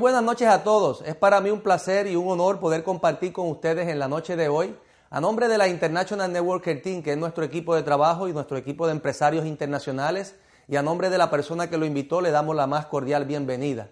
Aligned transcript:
Buenas 0.00 0.22
noches 0.22 0.48
a 0.48 0.64
todos. 0.64 1.02
Es 1.02 1.14
para 1.14 1.42
mí 1.42 1.50
un 1.50 1.60
placer 1.60 2.06
y 2.06 2.16
un 2.16 2.26
honor 2.26 2.58
poder 2.58 2.82
compartir 2.82 3.34
con 3.34 3.50
ustedes 3.50 3.86
en 3.86 3.98
la 3.98 4.08
noche 4.08 4.34
de 4.34 4.48
hoy. 4.48 4.74
A 5.10 5.20
nombre 5.20 5.46
de 5.46 5.58
la 5.58 5.68
International 5.68 6.32
Networker 6.32 6.80
Team, 6.80 7.02
que 7.02 7.12
es 7.12 7.18
nuestro 7.18 7.44
equipo 7.44 7.74
de 7.74 7.82
trabajo 7.82 8.26
y 8.26 8.32
nuestro 8.32 8.56
equipo 8.56 8.86
de 8.86 8.92
empresarios 8.92 9.44
internacionales, 9.44 10.36
y 10.68 10.76
a 10.76 10.82
nombre 10.82 11.10
de 11.10 11.18
la 11.18 11.30
persona 11.30 11.68
que 11.68 11.76
lo 11.76 11.84
invitó, 11.84 12.22
le 12.22 12.30
damos 12.30 12.56
la 12.56 12.66
más 12.66 12.86
cordial 12.86 13.26
bienvenida. 13.26 13.90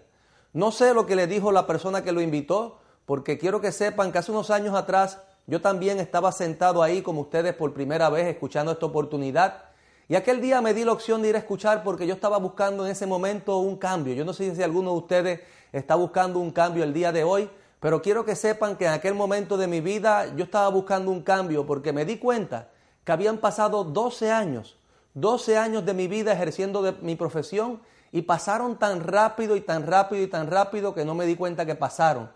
No 0.51 0.71
sé 0.71 0.95
lo 0.95 1.05
que 1.05 1.15
le 1.15 1.27
dijo 1.27 1.51
la 1.51 1.67
persona 1.67 2.03
que 2.03 2.11
lo 2.11 2.21
invitó, 2.21 2.79
porque 3.05 3.37
quiero 3.37 3.61
que 3.61 3.71
sepan 3.71 4.11
que 4.11 4.17
hace 4.17 4.31
unos 4.31 4.49
años 4.49 4.73
atrás 4.73 5.19
yo 5.45 5.61
también 5.61 5.99
estaba 5.99 6.31
sentado 6.31 6.81
ahí 6.81 7.03
como 7.03 7.21
ustedes 7.21 7.53
por 7.53 7.71
primera 7.71 8.09
vez 8.09 8.25
escuchando 8.25 8.71
esta 8.71 8.87
oportunidad 8.87 9.68
y 10.09 10.15
aquel 10.15 10.41
día 10.41 10.59
me 10.59 10.73
di 10.73 10.83
la 10.83 10.91
opción 10.91 11.21
de 11.21 11.29
ir 11.29 11.35
a 11.35 11.37
escuchar 11.37 11.83
porque 11.83 12.07
yo 12.07 12.15
estaba 12.15 12.39
buscando 12.39 12.83
en 12.83 12.91
ese 12.91 13.05
momento 13.05 13.59
un 13.59 13.77
cambio. 13.77 14.15
Yo 14.15 14.25
no 14.25 14.33
sé 14.33 14.55
si 14.55 14.63
alguno 14.63 14.91
de 14.91 14.97
ustedes 14.97 15.39
está 15.71 15.93
buscando 15.93 16.39
un 16.39 16.49
cambio 16.49 16.83
el 16.83 16.93
día 16.93 17.11
de 17.11 17.23
hoy, 17.23 17.47
pero 17.79 18.01
quiero 18.01 18.25
que 18.25 18.35
sepan 18.35 18.75
que 18.75 18.85
en 18.85 18.93
aquel 18.93 19.13
momento 19.13 19.55
de 19.55 19.67
mi 19.67 19.81
vida 19.81 20.35
yo 20.35 20.45
estaba 20.45 20.67
buscando 20.69 21.11
un 21.11 21.21
cambio 21.21 21.63
porque 21.67 21.93
me 21.93 22.05
di 22.05 22.17
cuenta 22.17 22.69
que 23.03 23.11
habían 23.11 23.37
pasado 23.37 23.83
12 23.83 24.31
años, 24.31 24.77
12 25.13 25.59
años 25.59 25.85
de 25.85 25.93
mi 25.93 26.07
vida 26.07 26.33
ejerciendo 26.33 26.81
de 26.81 26.93
mi 27.03 27.15
profesión 27.15 27.79
y 28.11 28.23
pasaron 28.23 28.79
tan 28.79 29.01
rápido 29.01 29.55
y 29.55 29.61
tan 29.61 29.85
rápido 29.85 30.23
y 30.23 30.27
tan 30.27 30.49
rápido 30.49 30.95
que 30.95 31.05
no 31.05 31.13
me 31.13 31.27
di 31.27 31.35
cuenta 31.35 31.67
que 31.67 31.75
pasaron. 31.75 32.31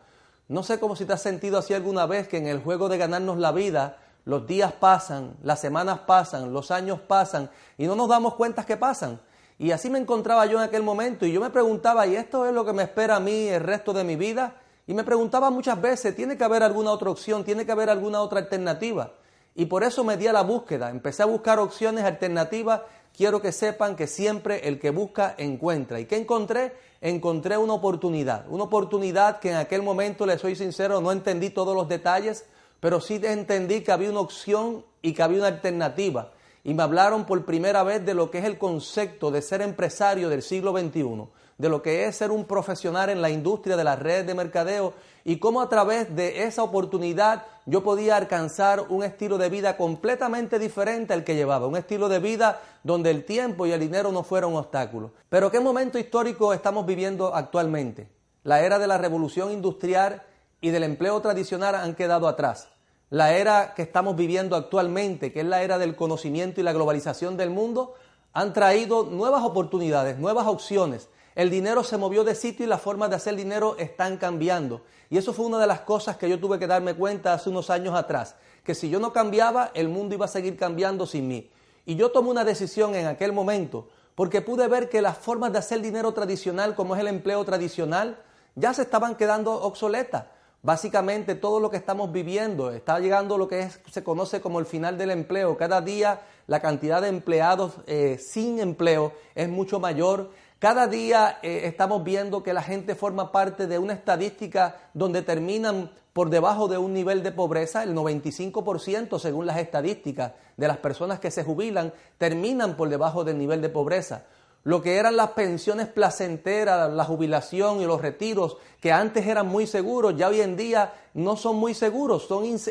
No 0.47 0.61
sé 0.61 0.79
cómo 0.79 0.95
si 0.95 1.05
te 1.05 1.13
has 1.13 1.23
sentido 1.23 1.57
así 1.57 1.73
alguna 1.73 2.05
vez 2.05 2.27
que 2.27 2.37
en 2.37 2.45
el 2.45 2.59
juego 2.59 2.87
de 2.87 2.99
ganarnos 2.99 3.39
la 3.39 3.51
vida 3.51 3.97
los 4.25 4.47
días 4.47 4.71
pasan, 4.73 5.35
las 5.43 5.59
semanas 5.59 5.99
pasan, 6.07 6.53
los 6.53 6.71
años 6.71 6.99
pasan 6.99 7.49
y 7.77 7.85
no 7.87 7.95
nos 7.95 8.07
damos 8.07 8.35
cuenta 8.35 8.65
que 8.65 8.77
pasan. 8.77 9.19
Y 9.59 9.71
así 9.71 9.89
me 9.89 9.99
encontraba 9.99 10.45
yo 10.45 10.57
en 10.57 10.63
aquel 10.63 10.83
momento 10.83 11.25
y 11.25 11.31
yo 11.31 11.41
me 11.41 11.49
preguntaba, 11.49 12.07
¿y 12.07 12.15
esto 12.15 12.45
es 12.45 12.53
lo 12.53 12.65
que 12.65 12.73
me 12.73 12.83
espera 12.83 13.17
a 13.17 13.19
mí 13.19 13.47
el 13.47 13.61
resto 13.61 13.93
de 13.93 14.03
mi 14.03 14.15
vida? 14.15 14.55
Y 14.87 14.93
me 14.93 15.03
preguntaba 15.03 15.49
muchas 15.49 15.79
veces, 15.79 16.15
¿tiene 16.15 16.37
que 16.37 16.43
haber 16.43 16.63
alguna 16.63 16.91
otra 16.91 17.09
opción? 17.09 17.43
¿Tiene 17.43 17.65
que 17.65 17.71
haber 17.71 17.89
alguna 17.89 18.21
otra 18.21 18.39
alternativa? 18.39 19.13
Y 19.55 19.65
por 19.65 19.83
eso 19.83 20.03
me 20.03 20.17
di 20.17 20.27
a 20.27 20.33
la 20.33 20.41
búsqueda, 20.41 20.89
empecé 20.89 21.23
a 21.23 21.27
buscar 21.27 21.59
opciones 21.59 22.03
alternativas. 22.03 22.81
Quiero 23.15 23.41
que 23.41 23.51
sepan 23.51 23.95
que 23.95 24.07
siempre 24.07 24.67
el 24.67 24.79
que 24.79 24.89
busca 24.89 25.35
encuentra. 25.37 25.99
¿Y 25.99 26.05
qué 26.05 26.17
encontré? 26.17 26.73
Encontré 26.99 27.57
una 27.57 27.73
oportunidad, 27.73 28.45
una 28.49 28.63
oportunidad 28.63 29.39
que 29.39 29.51
en 29.51 29.57
aquel 29.57 29.83
momento, 29.83 30.25
le 30.25 30.39
soy 30.39 30.55
sincero, 30.55 30.99
no 30.99 31.11
entendí 31.11 31.51
todos 31.51 31.75
los 31.75 31.87
detalles, 31.87 32.45
pero 32.83 32.99
sí 32.99 33.17
entendí 33.23 33.79
que 33.79 33.93
había 33.93 34.09
una 34.09 34.19
opción 34.19 34.83
y 35.01 35.13
que 35.13 35.23
había 35.23 35.37
una 35.37 35.47
alternativa. 35.47 36.33
Y 36.65 36.73
me 36.73 36.83
hablaron 36.83 37.23
por 37.23 37.45
primera 37.45 37.81
vez 37.81 38.05
de 38.05 38.13
lo 38.13 38.29
que 38.29 38.39
es 38.39 38.43
el 38.43 38.57
concepto 38.57 39.31
de 39.31 39.41
ser 39.41 39.61
empresario 39.61 40.27
del 40.27 40.41
siglo 40.41 40.77
XXI, 40.77 41.29
de 41.57 41.69
lo 41.69 41.81
que 41.81 42.03
es 42.03 42.17
ser 42.17 42.29
un 42.29 42.43
profesional 42.43 43.09
en 43.09 43.21
la 43.21 43.29
industria 43.29 43.77
de 43.77 43.85
las 43.85 43.97
redes 43.99 44.27
de 44.27 44.35
mercadeo 44.35 44.95
y 45.23 45.37
cómo 45.37 45.61
a 45.61 45.69
través 45.69 46.13
de 46.13 46.43
esa 46.43 46.61
oportunidad 46.61 47.45
yo 47.65 47.85
podía 47.85 48.17
alcanzar 48.17 48.81
un 48.89 49.05
estilo 49.05 49.37
de 49.37 49.47
vida 49.47 49.77
completamente 49.77 50.59
diferente 50.59 51.13
al 51.13 51.23
que 51.23 51.35
llevaba, 51.35 51.67
un 51.67 51.77
estilo 51.77 52.09
de 52.09 52.19
vida 52.19 52.61
donde 52.83 53.11
el 53.11 53.23
tiempo 53.23 53.65
y 53.65 53.71
el 53.71 53.79
dinero 53.79 54.11
no 54.11 54.23
fueron 54.23 54.51
un 54.51 54.59
obstáculo. 54.59 55.13
Pero 55.29 55.49
¿qué 55.49 55.61
momento 55.61 55.97
histórico 55.97 56.53
estamos 56.53 56.85
viviendo 56.85 57.33
actualmente? 57.33 58.09
La 58.43 58.59
era 58.59 58.77
de 58.77 58.87
la 58.87 58.97
revolución 58.97 59.53
industrial 59.53 60.23
y 60.59 60.71
del 60.71 60.83
empleo 60.83 61.21
tradicional 61.21 61.75
han 61.75 61.95
quedado 61.95 62.27
atrás 62.27 62.72
la 63.09 63.33
era 63.33 63.73
que 63.75 63.83
estamos 63.83 64.15
viviendo 64.15 64.55
actualmente, 64.55 65.31
que 65.31 65.41
es 65.41 65.45
la 65.45 65.61
era 65.61 65.77
del 65.77 65.95
conocimiento 65.95 66.61
y 66.61 66.63
la 66.63 66.73
globalización 66.73 67.37
del 67.37 67.49
mundo, 67.49 67.95
han 68.33 68.53
traído 68.53 69.03
nuevas 69.03 69.43
oportunidades, 69.43 70.17
nuevas 70.17 70.47
opciones. 70.47 71.09
El 71.35 71.49
dinero 71.49 71.83
se 71.83 71.97
movió 71.97 72.23
de 72.23 72.35
sitio 72.35 72.65
y 72.65 72.69
las 72.69 72.81
formas 72.81 73.09
de 73.09 73.15
hacer 73.15 73.35
dinero 73.35 73.75
están 73.77 74.17
cambiando. 74.17 74.81
Y 75.09 75.17
eso 75.17 75.33
fue 75.33 75.45
una 75.45 75.59
de 75.59 75.67
las 75.67 75.81
cosas 75.81 76.17
que 76.17 76.29
yo 76.29 76.39
tuve 76.39 76.57
que 76.59 76.67
darme 76.67 76.95
cuenta 76.95 77.33
hace 77.33 77.49
unos 77.49 77.69
años 77.69 77.95
atrás, 77.95 78.35
que 78.63 78.73
si 78.75 78.89
yo 78.89 78.99
no 78.99 79.13
cambiaba, 79.13 79.71
el 79.73 79.89
mundo 79.89 80.15
iba 80.15 80.25
a 80.25 80.29
seguir 80.29 80.57
cambiando 80.57 81.05
sin 81.05 81.27
mí. 81.27 81.51
Y 81.85 81.95
yo 81.95 82.11
tomé 82.11 82.29
una 82.29 82.45
decisión 82.45 82.95
en 82.95 83.07
aquel 83.07 83.33
momento, 83.33 83.89
porque 84.15 84.41
pude 84.41 84.67
ver 84.67 84.89
que 84.89 85.01
las 85.01 85.17
formas 85.17 85.51
de 85.51 85.59
hacer 85.59 85.81
dinero 85.81 86.13
tradicional, 86.13 86.75
como 86.75 86.95
es 86.95 87.01
el 87.01 87.07
empleo 87.07 87.43
tradicional, 87.45 88.17
ya 88.55 88.73
se 88.73 88.83
estaban 88.83 89.15
quedando 89.15 89.53
obsoletas. 89.53 90.25
Básicamente 90.65 91.35
todo 91.35 91.59
lo 91.59 91.69
que 91.69 91.75
estamos 91.75 92.09
viviendo 92.13 92.71
está 92.71 92.97
llegando 92.97 93.35
a 93.35 93.37
lo 93.37 93.49
que 93.49 93.69
se 93.91 94.01
conoce 94.01 94.39
como 94.39 94.59
el 94.59 94.65
final 94.65 94.97
del 94.97 95.11
empleo. 95.11 95.57
Cada 95.57 95.81
día 95.81 96.21
la 96.47 96.61
cantidad 96.61 97.01
de 97.01 97.09
empleados 97.09 97.73
eh, 97.85 98.17
sin 98.17 98.61
empleo 98.61 99.11
es 99.35 99.49
mucho 99.49 99.81
mayor. 99.81 100.31
Cada 100.59 100.87
día 100.87 101.39
eh, 101.41 101.63
estamos 101.65 102.05
viendo 102.05 102.43
que 102.43 102.53
la 102.53 102.61
gente 102.63 102.95
forma 102.95 103.33
parte 103.33 103.67
de 103.67 103.77
una 103.77 103.91
estadística 103.91 104.77
donde 104.93 105.21
terminan 105.21 105.91
por 106.13 106.29
debajo 106.29 106.69
de 106.69 106.77
un 106.77 106.93
nivel 106.93 107.23
de 107.23 107.33
pobreza. 107.33 107.83
El 107.83 107.93
95% 107.93 109.19
según 109.19 109.45
las 109.45 109.57
estadísticas 109.57 110.31
de 110.55 110.67
las 110.69 110.77
personas 110.77 111.19
que 111.19 111.29
se 111.29 111.43
jubilan 111.43 111.91
terminan 112.17 112.77
por 112.77 112.87
debajo 112.87 113.25
del 113.25 113.37
nivel 113.37 113.61
de 113.61 113.67
pobreza 113.67 114.23
lo 114.63 114.81
que 114.81 114.95
eran 114.95 115.17
las 115.17 115.31
pensiones 115.31 115.87
placenteras, 115.87 116.91
la 116.91 117.03
jubilación 117.03 117.81
y 117.81 117.85
los 117.85 118.01
retiros, 118.01 118.57
que 118.79 118.91
antes 118.91 119.27
eran 119.27 119.47
muy 119.47 119.67
seguros, 119.67 120.15
ya 120.15 120.29
hoy 120.29 120.41
en 120.41 120.55
día 120.55 120.93
no 121.13 121.35
son 121.35 121.57
muy 121.57 121.73
seguros, 121.73 122.27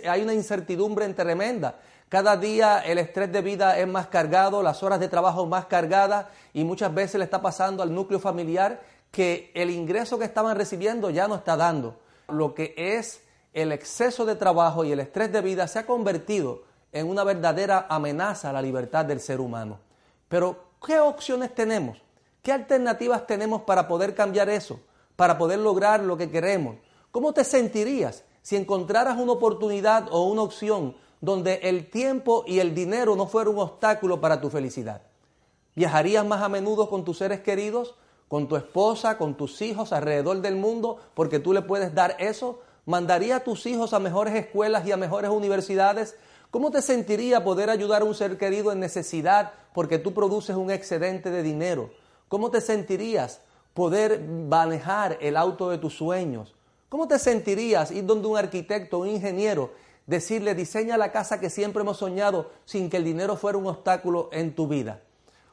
hay 0.08 0.22
una 0.22 0.32
incertidumbre 0.32 1.06
tremenda. 1.12 1.78
Cada 2.08 2.36
día 2.36 2.80
el 2.80 2.98
estrés 2.98 3.32
de 3.32 3.40
vida 3.40 3.78
es 3.78 3.86
más 3.86 4.08
cargado, 4.08 4.62
las 4.62 4.82
horas 4.82 5.00
de 5.00 5.08
trabajo 5.08 5.46
más 5.46 5.66
cargadas 5.66 6.26
y 6.52 6.64
muchas 6.64 6.92
veces 6.92 7.18
le 7.18 7.24
está 7.24 7.40
pasando 7.40 7.82
al 7.82 7.94
núcleo 7.94 8.20
familiar 8.20 8.82
que 9.10 9.50
el 9.54 9.70
ingreso 9.70 10.18
que 10.18 10.24
estaban 10.24 10.56
recibiendo 10.56 11.10
ya 11.10 11.28
no 11.28 11.36
está 11.36 11.56
dando. 11.56 12.00
Lo 12.28 12.54
que 12.54 12.74
es 12.76 13.22
el 13.52 13.72
exceso 13.72 14.24
de 14.24 14.36
trabajo 14.36 14.84
y 14.84 14.92
el 14.92 15.00
estrés 15.00 15.32
de 15.32 15.40
vida 15.40 15.68
se 15.68 15.78
ha 15.78 15.86
convertido 15.86 16.62
en 16.92 17.08
una 17.08 17.24
verdadera 17.24 17.86
amenaza 17.88 18.50
a 18.50 18.52
la 18.52 18.62
libertad 18.62 19.04
del 19.04 19.20
ser 19.20 19.40
humano. 19.40 19.78
Pero 20.28 20.71
¿Qué 20.84 20.98
opciones 20.98 21.54
tenemos? 21.54 21.98
¿Qué 22.42 22.50
alternativas 22.50 23.26
tenemos 23.26 23.62
para 23.62 23.86
poder 23.86 24.14
cambiar 24.14 24.48
eso? 24.48 24.80
Para 25.14 25.38
poder 25.38 25.60
lograr 25.60 26.00
lo 26.00 26.16
que 26.16 26.30
queremos. 26.30 26.76
¿Cómo 27.12 27.32
te 27.32 27.44
sentirías 27.44 28.24
si 28.42 28.56
encontraras 28.56 29.16
una 29.16 29.32
oportunidad 29.32 30.08
o 30.10 30.24
una 30.24 30.42
opción 30.42 30.96
donde 31.20 31.60
el 31.62 31.88
tiempo 31.88 32.42
y 32.48 32.58
el 32.58 32.74
dinero 32.74 33.14
no 33.14 33.28
fueran 33.28 33.54
un 33.54 33.60
obstáculo 33.60 34.20
para 34.20 34.40
tu 34.40 34.50
felicidad? 34.50 35.02
¿Viajarías 35.76 36.26
más 36.26 36.42
a 36.42 36.48
menudo 36.48 36.90
con 36.90 37.04
tus 37.04 37.18
seres 37.18 37.40
queridos, 37.40 37.94
con 38.26 38.48
tu 38.48 38.56
esposa, 38.56 39.18
con 39.18 39.36
tus 39.36 39.62
hijos 39.62 39.92
alrededor 39.92 40.40
del 40.40 40.56
mundo 40.56 40.98
porque 41.14 41.38
tú 41.38 41.52
le 41.52 41.62
puedes 41.62 41.94
dar 41.94 42.16
eso? 42.18 42.60
¿Mandaría 42.86 43.36
a 43.36 43.44
tus 43.44 43.66
hijos 43.66 43.92
a 43.92 44.00
mejores 44.00 44.34
escuelas 44.34 44.84
y 44.84 44.90
a 44.90 44.96
mejores 44.96 45.30
universidades 45.30 46.16
¿Cómo 46.52 46.70
te 46.70 46.82
sentiría 46.82 47.42
poder 47.42 47.70
ayudar 47.70 48.02
a 48.02 48.04
un 48.04 48.14
ser 48.14 48.36
querido 48.36 48.72
en 48.72 48.78
necesidad 48.78 49.54
porque 49.72 49.98
tú 49.98 50.12
produces 50.12 50.54
un 50.54 50.70
excedente 50.70 51.30
de 51.30 51.42
dinero? 51.42 51.88
¿Cómo 52.28 52.50
te 52.50 52.60
sentirías 52.60 53.40
poder 53.72 54.20
manejar 54.20 55.16
el 55.22 55.38
auto 55.38 55.70
de 55.70 55.78
tus 55.78 55.96
sueños? 55.96 56.54
¿Cómo 56.90 57.08
te 57.08 57.18
sentirías 57.18 57.90
ir 57.90 58.04
donde 58.04 58.28
un 58.28 58.36
arquitecto, 58.36 58.98
un 58.98 59.08
ingeniero, 59.08 59.72
decirle 60.06 60.54
diseña 60.54 60.98
la 60.98 61.10
casa 61.10 61.40
que 61.40 61.48
siempre 61.48 61.80
hemos 61.80 61.96
soñado 61.96 62.50
sin 62.66 62.90
que 62.90 62.98
el 62.98 63.04
dinero 63.04 63.36
fuera 63.36 63.56
un 63.56 63.66
obstáculo 63.66 64.28
en 64.30 64.54
tu 64.54 64.68
vida? 64.68 65.00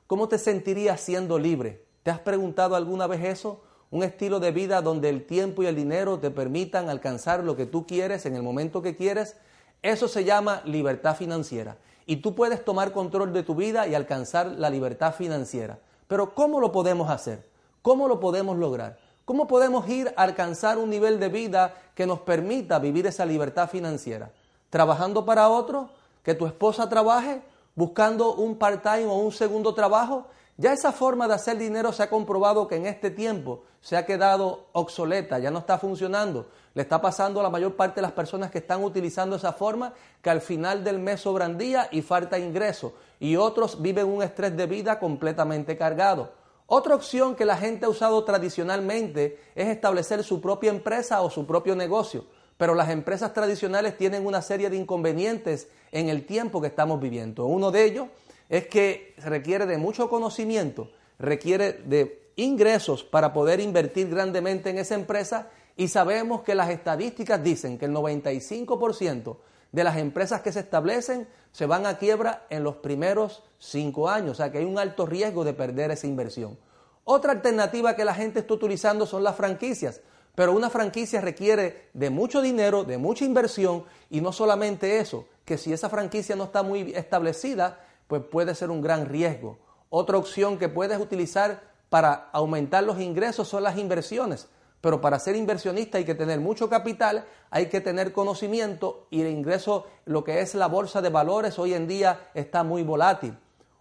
¿Cómo 0.05 0.27
te 0.27 0.37
sentirías 0.37 0.99
siendo 0.99 1.39
libre? 1.39 1.85
¿Te 2.03 2.11
has 2.11 2.19
preguntado 2.19 2.75
alguna 2.75 3.07
vez 3.07 3.23
eso? 3.23 3.61
Un 3.89 4.03
estilo 4.03 4.41
de 4.41 4.51
vida 4.51 4.81
donde 4.81 5.07
el 5.07 5.25
tiempo 5.25 5.63
y 5.63 5.67
el 5.67 5.77
dinero 5.77 6.19
te 6.19 6.29
permitan 6.29 6.89
alcanzar 6.89 7.41
lo 7.45 7.55
que 7.55 7.65
tú 7.65 7.87
quieres 7.87 8.25
en 8.25 8.35
el 8.35 8.43
momento 8.43 8.81
que 8.81 8.97
quieres 8.97 9.37
eso 9.81 10.07
se 10.07 10.23
llama 10.23 10.61
libertad 10.65 11.15
financiera. 11.15 11.77
Y 12.05 12.17
tú 12.17 12.35
puedes 12.35 12.65
tomar 12.65 12.91
control 12.91 13.33
de 13.33 13.43
tu 13.43 13.55
vida 13.55 13.87
y 13.87 13.95
alcanzar 13.95 14.47
la 14.47 14.69
libertad 14.69 15.13
financiera. 15.13 15.79
Pero 16.07 16.33
¿cómo 16.33 16.59
lo 16.59 16.71
podemos 16.71 17.09
hacer? 17.09 17.47
¿Cómo 17.81 18.07
lo 18.07 18.19
podemos 18.19 18.57
lograr? 18.57 18.97
¿Cómo 19.25 19.47
podemos 19.47 19.87
ir 19.87 20.11
a 20.17 20.23
alcanzar 20.23 20.79
un 20.79 20.89
nivel 20.89 21.19
de 21.19 21.29
vida 21.29 21.75
que 21.93 22.07
nos 22.07 22.19
permita 22.21 22.79
vivir 22.79 23.05
esa 23.05 23.25
libertad 23.25 23.69
financiera? 23.69 24.31
¿Trabajando 24.71 25.23
para 25.23 25.49
otro? 25.49 25.89
¿Que 26.23 26.33
tu 26.33 26.47
esposa 26.47 26.89
trabaje? 26.89 27.41
¿Buscando 27.75 28.33
un 28.33 28.57
part-time 28.57 29.05
o 29.05 29.17
un 29.17 29.31
segundo 29.31 29.73
trabajo? 29.75 30.25
Ya 30.59 30.73
esa 30.73 30.91
forma 30.91 31.25
de 31.25 31.35
hacer 31.35 31.57
dinero 31.57 31.93
se 31.93 32.03
ha 32.03 32.09
comprobado 32.09 32.67
que 32.67 32.75
en 32.75 32.85
este 32.85 33.11
tiempo 33.11 33.63
se 33.79 33.95
ha 33.95 34.05
quedado 34.05 34.67
obsoleta, 34.73 35.39
ya 35.39 35.51
no 35.51 35.59
está 35.59 35.77
funcionando. 35.77 36.47
Le 36.73 36.81
está 36.81 36.99
pasando 36.99 37.39
a 37.39 37.43
la 37.43 37.49
mayor 37.49 37.77
parte 37.77 37.95
de 37.95 38.01
las 38.01 38.11
personas 38.11 38.51
que 38.51 38.57
están 38.57 38.83
utilizando 38.83 39.37
esa 39.37 39.53
forma 39.53 39.93
que 40.21 40.29
al 40.29 40.41
final 40.41 40.83
del 40.83 40.99
mes 40.99 41.21
sobran 41.21 41.57
días 41.57 41.87
y 41.91 42.01
falta 42.01 42.37
ingreso. 42.37 42.91
Y 43.21 43.37
otros 43.37 43.81
viven 43.81 44.07
un 44.07 44.21
estrés 44.21 44.57
de 44.57 44.65
vida 44.65 44.99
completamente 44.99 45.77
cargado. 45.77 46.33
Otra 46.65 46.93
opción 46.93 47.35
que 47.37 47.45
la 47.45 47.55
gente 47.55 47.85
ha 47.85 47.89
usado 47.89 48.21
tradicionalmente 48.25 49.39
es 49.55 49.69
establecer 49.69 50.25
su 50.25 50.41
propia 50.41 50.71
empresa 50.71 51.21
o 51.21 51.29
su 51.29 51.47
propio 51.47 51.73
negocio. 51.73 52.25
Pero 52.57 52.75
las 52.75 52.89
empresas 52.89 53.33
tradicionales 53.33 53.95
tienen 53.95 54.25
una 54.25 54.41
serie 54.41 54.69
de 54.69 54.75
inconvenientes 54.75 55.69
en 55.93 56.09
el 56.09 56.25
tiempo 56.25 56.59
que 56.59 56.67
estamos 56.67 56.99
viviendo. 56.99 57.45
Uno 57.45 57.71
de 57.71 57.85
ellos 57.85 58.07
es 58.49 58.67
que 58.67 59.13
requiere 59.19 59.65
de 59.65 59.77
mucho 59.77 60.09
conocimiento, 60.09 60.91
requiere 61.19 61.73
de 61.73 62.31
ingresos 62.35 63.03
para 63.03 63.31
poder 63.31 63.59
invertir 63.59 64.09
grandemente 64.09 64.69
en 64.69 64.79
esa 64.79 64.95
empresa 64.95 65.49
y 65.75 65.87
sabemos 65.87 66.41
que 66.41 66.55
las 66.55 66.69
estadísticas 66.69 67.41
dicen 67.41 67.77
que 67.77 67.85
el 67.85 67.93
95% 67.93 69.37
de 69.71 69.83
las 69.83 69.97
empresas 69.97 70.41
que 70.41 70.51
se 70.51 70.61
establecen 70.61 71.27
se 71.51 71.65
van 71.65 71.85
a 71.85 71.97
quiebra 71.97 72.45
en 72.49 72.63
los 72.63 72.77
primeros 72.77 73.43
cinco 73.59 74.09
años, 74.09 74.31
o 74.31 74.35
sea 74.35 74.51
que 74.51 74.57
hay 74.57 74.65
un 74.65 74.79
alto 74.79 75.05
riesgo 75.05 75.43
de 75.43 75.53
perder 75.53 75.91
esa 75.91 76.07
inversión. 76.07 76.57
Otra 77.03 77.31
alternativa 77.31 77.95
que 77.95 78.05
la 78.05 78.13
gente 78.13 78.39
está 78.39 78.53
utilizando 78.53 79.05
son 79.05 79.23
las 79.23 79.35
franquicias, 79.35 80.01
pero 80.35 80.53
una 80.53 80.69
franquicia 80.69 81.21
requiere 81.21 81.89
de 81.93 82.09
mucho 82.09 82.41
dinero, 82.41 82.83
de 82.83 82.97
mucha 82.97 83.25
inversión 83.25 83.83
y 84.09 84.21
no 84.21 84.31
solamente 84.31 84.99
eso, 84.99 85.27
que 85.43 85.57
si 85.57 85.73
esa 85.73 85.89
franquicia 85.89 86.35
no 86.35 86.45
está 86.45 86.63
muy 86.63 86.93
establecida, 86.95 87.79
pues 88.09 88.23
puede 88.23 88.55
ser 88.55 88.71
un 88.71 88.81
gran 88.81 89.05
riesgo. 89.05 89.59
Otra 89.91 90.17
opción 90.17 90.57
que 90.57 90.67
puedes 90.67 90.99
utilizar 90.99 91.61
para 91.89 92.29
aumentar 92.33 92.83
los 92.83 92.99
ingresos 92.99 93.47
son 93.47 93.61
las 93.61 93.77
inversiones. 93.77 94.49
Pero 94.81 94.99
para 94.99 95.19
ser 95.19 95.35
inversionista 95.35 95.99
hay 95.99 96.05
que 96.05 96.15
tener 96.15 96.39
mucho 96.39 96.69
capital, 96.69 97.27
hay 97.51 97.67
que 97.67 97.81
tener 97.81 98.11
conocimiento 98.11 99.05
y 99.11 99.21
el 99.21 99.27
ingreso, 99.27 99.85
lo 100.05 100.23
que 100.23 100.39
es 100.39 100.55
la 100.55 100.67
bolsa 100.67 101.03
de 101.03 101.09
valores 101.09 101.59
hoy 101.59 101.75
en 101.75 101.87
día 101.87 102.31
está 102.33 102.63
muy 102.63 102.81
volátil. 102.81 103.37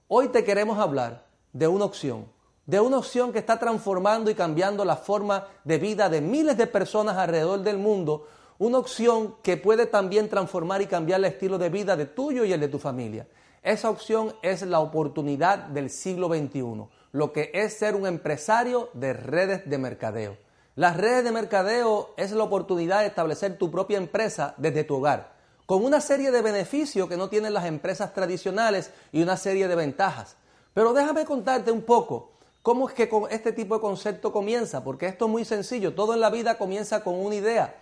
Hoy 0.09 0.29
te 0.29 0.45
queremos 0.45 0.79
hablar 0.79 1.25
de 1.55 1.67
una 1.67 1.87
opción, 1.87 2.27
de 2.67 2.81
una 2.81 2.99
opción 2.99 3.33
que 3.33 3.39
está 3.39 3.59
transformando 3.59 4.31
y 4.31 4.35
cambiando 4.35 4.85
la 4.85 4.97
forma 4.97 5.47
de 5.65 5.79
vida 5.79 6.11
de 6.11 6.21
miles 6.21 6.59
de 6.59 6.67
personas 6.67 7.17
alrededor 7.17 7.61
del 7.61 7.79
mundo, 7.79 8.27
una 8.59 8.77
opción 8.77 9.37
que 9.43 9.57
puede 9.57 9.87
también 9.87 10.29
transformar 10.29 10.83
y 10.83 10.87
cambiar 10.87 11.21
el 11.21 11.27
estilo 11.27 11.57
de 11.57 11.71
vida 11.71 11.97
de 11.97 12.05
tuyo 12.05 12.45
y 12.45 12.53
el 12.53 12.61
de 12.61 12.69
tu 12.69 12.79
familia. 12.79 13.27
Esa 13.62 13.90
opción 13.90 14.34
es 14.43 14.62
la 14.62 14.81
oportunidad 14.81 15.58
del 15.58 15.90
siglo 15.90 16.28
XXI, 16.28 16.87
lo 17.12 17.32
que 17.32 17.50
es 17.55 17.75
ser 17.75 17.96
un 17.96 18.06
empresario 18.06 18.90
de 18.94 19.12
redes 19.12 19.69
de 19.69 19.78
mercadeo. 19.78 20.37
Las 20.76 20.96
redes 20.96 21.25
de 21.25 21.32
mercadeo 21.32 22.14
es 22.16 22.31
la 22.31 22.44
oportunidad 22.44 23.00
de 23.00 23.06
establecer 23.06 23.58
tu 23.58 23.70
propia 23.70 23.99
empresa 23.99 24.55
desde 24.58 24.84
tu 24.84 24.96
hogar, 24.96 25.32
con 25.66 25.84
una 25.84 26.00
serie 26.00 26.31
de 26.31 26.40
beneficios 26.40 27.08
que 27.08 27.16
no 27.16 27.28
tienen 27.28 27.52
las 27.52 27.64
empresas 27.64 28.14
tradicionales 28.14 28.93
y 29.10 29.22
una 29.22 29.37
serie 29.37 29.66
de 29.66 29.75
ventajas. 29.75 30.37
Pero 30.75 30.93
déjame 30.93 31.25
contarte 31.25 31.72
un 31.72 31.82
poco 31.82 32.31
cómo 32.62 32.88
es 32.88 32.94
que 32.94 33.10
este 33.31 33.50
tipo 33.50 33.75
de 33.75 33.81
concepto 33.81 34.32
comienza, 34.32 34.84
porque 34.84 35.06
esto 35.06 35.25
es 35.25 35.31
muy 35.32 35.44
sencillo, 35.44 35.94
todo 35.94 36.14
en 36.14 36.20
la 36.20 36.31
vida 36.31 36.58
comienza 36.58 37.02
con 37.02 37.14
una 37.14 37.34
idea. 37.34 37.75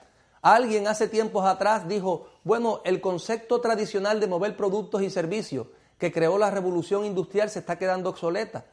Alguien 0.48 0.86
hace 0.86 1.08
tiempos 1.08 1.44
atrás 1.44 1.88
dijo, 1.88 2.28
bueno, 2.44 2.80
el 2.84 3.00
concepto 3.00 3.60
tradicional 3.60 4.20
de 4.20 4.28
mover 4.28 4.56
productos 4.56 5.02
y 5.02 5.10
servicios 5.10 5.66
que 5.98 6.12
creó 6.12 6.38
la 6.38 6.52
revolución 6.52 7.04
industrial 7.04 7.50
se 7.50 7.58
está 7.58 7.76
quedando 7.76 8.10
obsoleta. 8.10 8.64